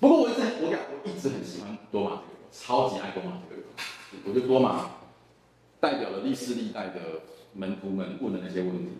[0.00, 2.37] 不过我一直我讲我一直很喜欢多马这个。
[2.50, 3.70] 超级爱多马这个人，
[4.24, 4.90] 我觉得多马
[5.80, 7.22] 代表了历史历代的
[7.52, 8.92] 门徒们问的那些问题，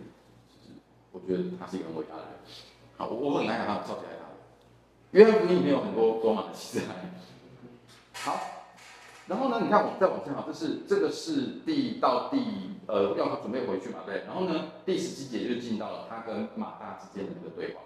[1.11, 2.31] 我觉得他是一个很伟大的人。
[2.97, 4.25] 好，我我很爱他，我超级爱他。
[5.11, 6.85] 约翰福音里面有很多罗马的记载。
[8.13, 8.39] 好，
[9.27, 14.23] 然后呢，你看我再往下，这是这个是第到第呃要准备回去嘛，对。
[14.27, 17.81] 然后呢，第十七节就进到了他跟马大之间的一个对话。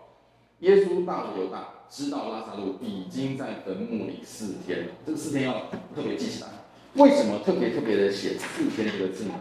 [0.63, 4.93] 耶稣到了犹大，知道拉撒路已经在坟墓里四天了。
[5.05, 5.53] 这个四天要
[5.93, 6.47] 特别记起来。
[6.93, 9.33] 为什么特别特别的写四天这个字呢？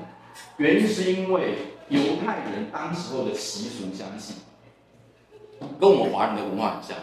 [0.57, 1.59] 原因是因为
[1.91, 4.35] 犹太人当时候的习俗相信，
[5.79, 6.97] 跟我们华人的文化很像。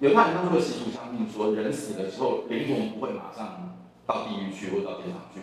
[0.00, 5.40] 犹太人当时的习俗相信说，人死了之后，灵魂不会马上到地狱去或到天堂去，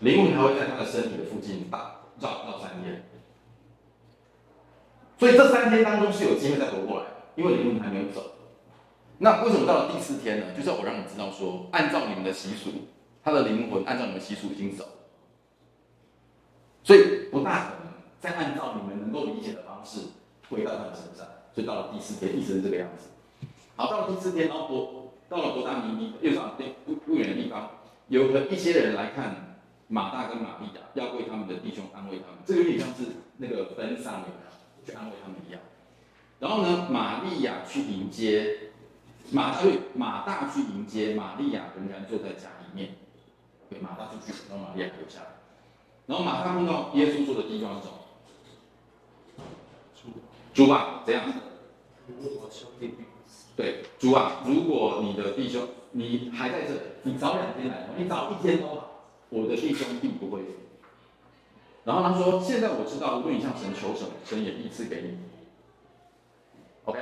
[0.00, 3.06] 灵魂还会在他的身体的附近打绕绕三天。
[5.18, 7.06] 所以这三天当中是有机会再活过来。
[7.40, 8.32] 因为灵魂还没有走，
[9.16, 10.46] 那为什么到了第四天呢？
[10.54, 12.70] 就是我让你知道说，按照你们的习俗，
[13.24, 14.84] 他的灵魂按照你们习俗已经走，
[16.84, 20.00] 所以不大可能再按照你们能够理解的方式
[20.50, 21.26] 回到他的身上。
[21.54, 23.08] 所以到了第四天，一直是这个样子。
[23.74, 27.70] 好，到了第四天，然后伯到了伯大尼又上不不远的地方，
[28.08, 29.56] 有和一些人来看
[29.88, 32.36] 马大跟玛利亚，要为他们的弟兄安慰他们。
[32.44, 33.04] 这个有点像是
[33.38, 34.28] 那个奔丧的
[34.84, 35.60] 去安慰他们一样。
[36.40, 38.70] 然后呢，玛利亚去迎接
[39.30, 42.96] 马，对，马大去迎接玛利亚，仍然坐在家里面。
[43.68, 45.26] 对，马大出去，然后玛利亚留下来。
[46.06, 47.92] 然后马大碰到耶稣说的第一句话是什么？
[50.52, 51.22] 主啊，这样？
[53.54, 56.72] 对，主啊，如果你的弟兄你还在这，
[57.02, 60.46] 你早两天来，你早一天都好，我的弟兄并不会死。
[61.84, 65.18] 然后他说：现在我知道，如果你向神求什么，神也必赐给你。
[66.84, 66.98] OK，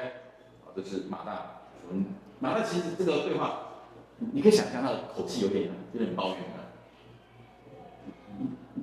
[0.64, 1.62] 好，这是马大。
[1.90, 2.06] 嗯，
[2.40, 3.60] 马大其实这个对话，
[4.18, 6.44] 你可以想象他的口气有点有点抱怨的。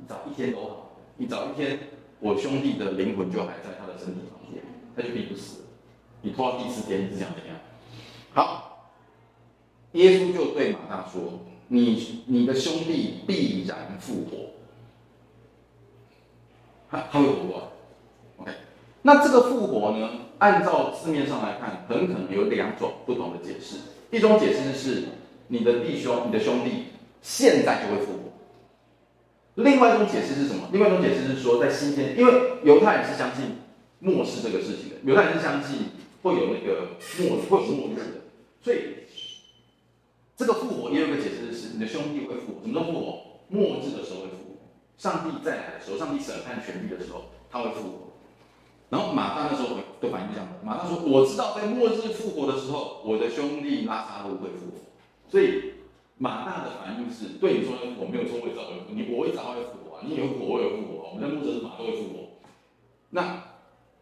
[0.08, 1.80] 早一天都好，你早一天，
[2.20, 4.64] 我兄弟的灵魂就还在他的身体旁边，
[4.96, 5.66] 他就必不死。
[6.22, 7.56] 你拖到第四天是想怎样？
[8.34, 8.90] 好，
[9.94, 11.40] 耶稣就对马大说
[11.70, 14.52] ：“你你的兄弟必然复活。
[16.90, 17.72] 他”他他会活过。
[18.38, 18.52] OK，
[19.04, 20.10] 那这个复活呢？
[20.40, 23.78] 按照字面上来看，很可能有两种不同的解释。
[24.12, 25.04] 一种解释是
[25.48, 26.86] 你的弟兄、你的兄弟
[27.22, 28.32] 现在就会复活；
[29.56, 30.70] 另外一种解释是什么？
[30.72, 32.34] 另外一种解释是说，在新天，因为
[32.64, 33.58] 犹太人是相信
[34.00, 35.88] 末世这个事情的，犹太人是相信
[36.22, 38.22] 会有那个末会有末日的，
[38.62, 38.80] 所以
[40.38, 42.62] 这个复活也有个解释是你的兄弟会复活。
[42.62, 43.22] 什么叫复活？
[43.48, 44.56] 末日的时候会复活。
[44.98, 48.05] 上帝再来的时候，上帝审判权力的时候，他会复活。
[48.90, 54.78] 然后马大那时候的反应是这样的，马大说：“我知道在末日复活的时候，我的兄弟拉撒路会复活。”
[55.28, 55.74] 所以
[56.18, 62.30] 马大的反应是对你说：“我没有错，我早会复，你我会早会复活啊，你也会复活，我有复活，我们在末日马都会复活。”
[63.10, 63.44] 那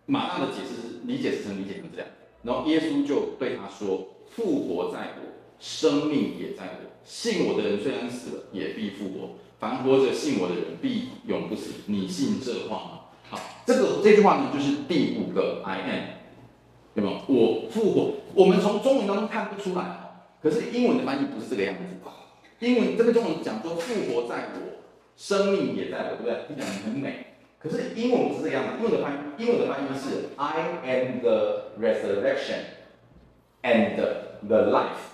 [0.05, 2.07] 马大的解释是理解是成理解成这样，
[2.43, 5.21] 然后耶稣就对他说：“复活在我，
[5.59, 6.91] 生命也在我。
[7.05, 11.71] 信我的人虽然死了，也必复活；凡活着信我的人，必永不死。
[11.87, 12.99] 你信这话吗？”
[13.65, 16.03] 这个这句话呢，就是第五个 I am，
[16.95, 17.17] 有没有？
[17.27, 19.95] 我复活，我们从中文当中看不出来哦，
[20.41, 21.81] 可是英文的翻译不是这个样子。
[22.59, 24.79] 英文这个中文讲说复活在我，
[25.17, 26.45] 生命也在我，对不对？
[26.47, 27.25] 你讲的很美。
[27.59, 32.63] 可是英文不是这样的，英文的翻译英文的翻译是 I am the resurrection
[33.63, 33.95] and
[34.47, 35.11] the life，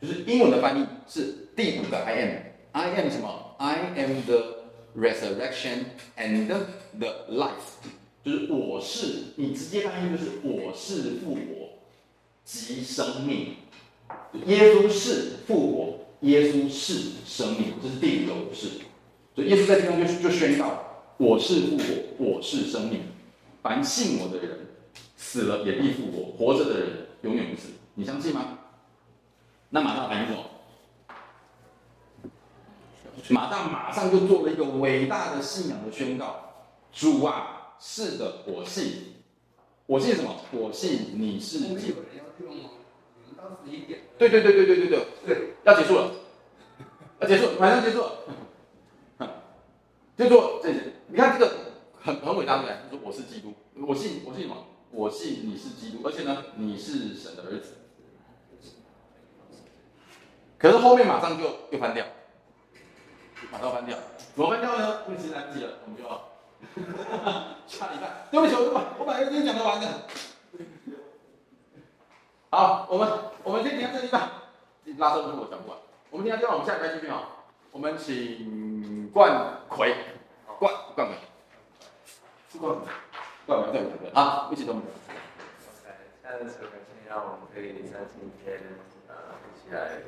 [0.00, 4.59] 就是英文的翻译是第五个 I am，I am 什么？I am the
[4.96, 5.84] Resurrection
[6.16, 6.48] and
[6.98, 7.78] the life，
[8.24, 11.78] 就是我是，你直接翻译就是我是复活
[12.44, 13.54] 即生命。
[14.46, 18.68] 耶稣是复活，耶稣是生命，这是第五个我是。
[19.34, 20.82] 所以耶稣在这边就就宣告：
[21.16, 21.84] 我是复活，
[22.18, 23.02] 我是生命。
[23.62, 24.58] 凡信我的人，
[25.16, 26.88] 死了也必复活；活着的人
[27.22, 27.68] 永远不死。
[27.94, 28.58] 你相信吗？
[29.68, 30.49] 那马上反应什么？
[33.28, 39.14] 马大马上就做了一个伟大的信仰的宣告：主啊，是的，我信。
[39.86, 40.36] 我信什么？
[40.52, 41.58] 我信你是。
[41.58, 42.70] 基督有人要用吗？
[43.16, 44.00] 你们到十一点。
[44.16, 46.12] 对对对对对对对对，要结束了，
[47.20, 48.12] 要结束，马上结束了。
[50.16, 51.52] 就说这些，你看这个
[52.00, 54.56] 很很伟大的，说我是基督，我信我信什么？
[54.92, 57.78] 我信你是基督，而且呢，你是神的儿子。
[60.58, 62.04] 可是后面马上就又翻掉。
[63.50, 63.96] 马上翻掉，
[64.34, 65.02] 怎么翻掉呢？
[65.08, 66.30] 因为时间来不及了，我们就要
[67.66, 68.26] 下礼拜。
[68.30, 69.86] 对不起，我把我把今天讲得完的。
[72.50, 73.08] 好，我们
[73.44, 74.32] 我们先停在这里吧。
[74.98, 75.78] 拉伸我讲不完，
[76.10, 77.22] 我们停在这，我们下礼拜继续啊。
[77.72, 79.94] 我们请冠奎，
[80.58, 81.16] 冠冠奎，
[82.50, 82.86] 是冠奎，
[83.46, 84.82] 冠奎在我这边啊，一起动。
[86.38, 88.60] 的主感谢让我们可以在今天
[89.08, 89.14] 呃
[89.44, 89.98] 一起来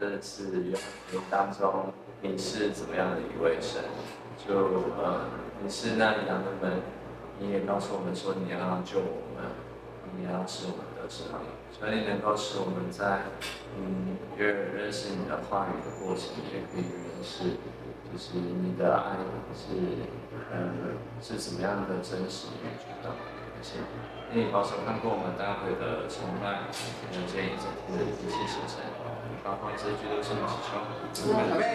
[0.00, 1.92] 认识约翰福音当中
[2.22, 3.82] 你是怎么样的一位神，
[4.36, 4.54] 就
[4.96, 5.26] 呃
[5.62, 6.80] 你是那里羊的门，
[7.38, 9.44] 你也告诉我们说你要救我们，
[10.16, 11.26] 你要使我们得生，
[11.70, 13.28] 所以能够使我们在
[13.76, 17.56] 嗯越认识你的话语的过程，也可以认识
[18.10, 19.16] 就是你的爱
[19.52, 19.76] 是
[20.50, 23.12] 呃是怎么样的真实与主动。
[23.62, 23.80] 谢谢。
[24.32, 28.80] 愿你保守看过我们大会的崇拜，还有这一整天的一切行程，
[29.50, 31.70] 包括这些都是你所说的。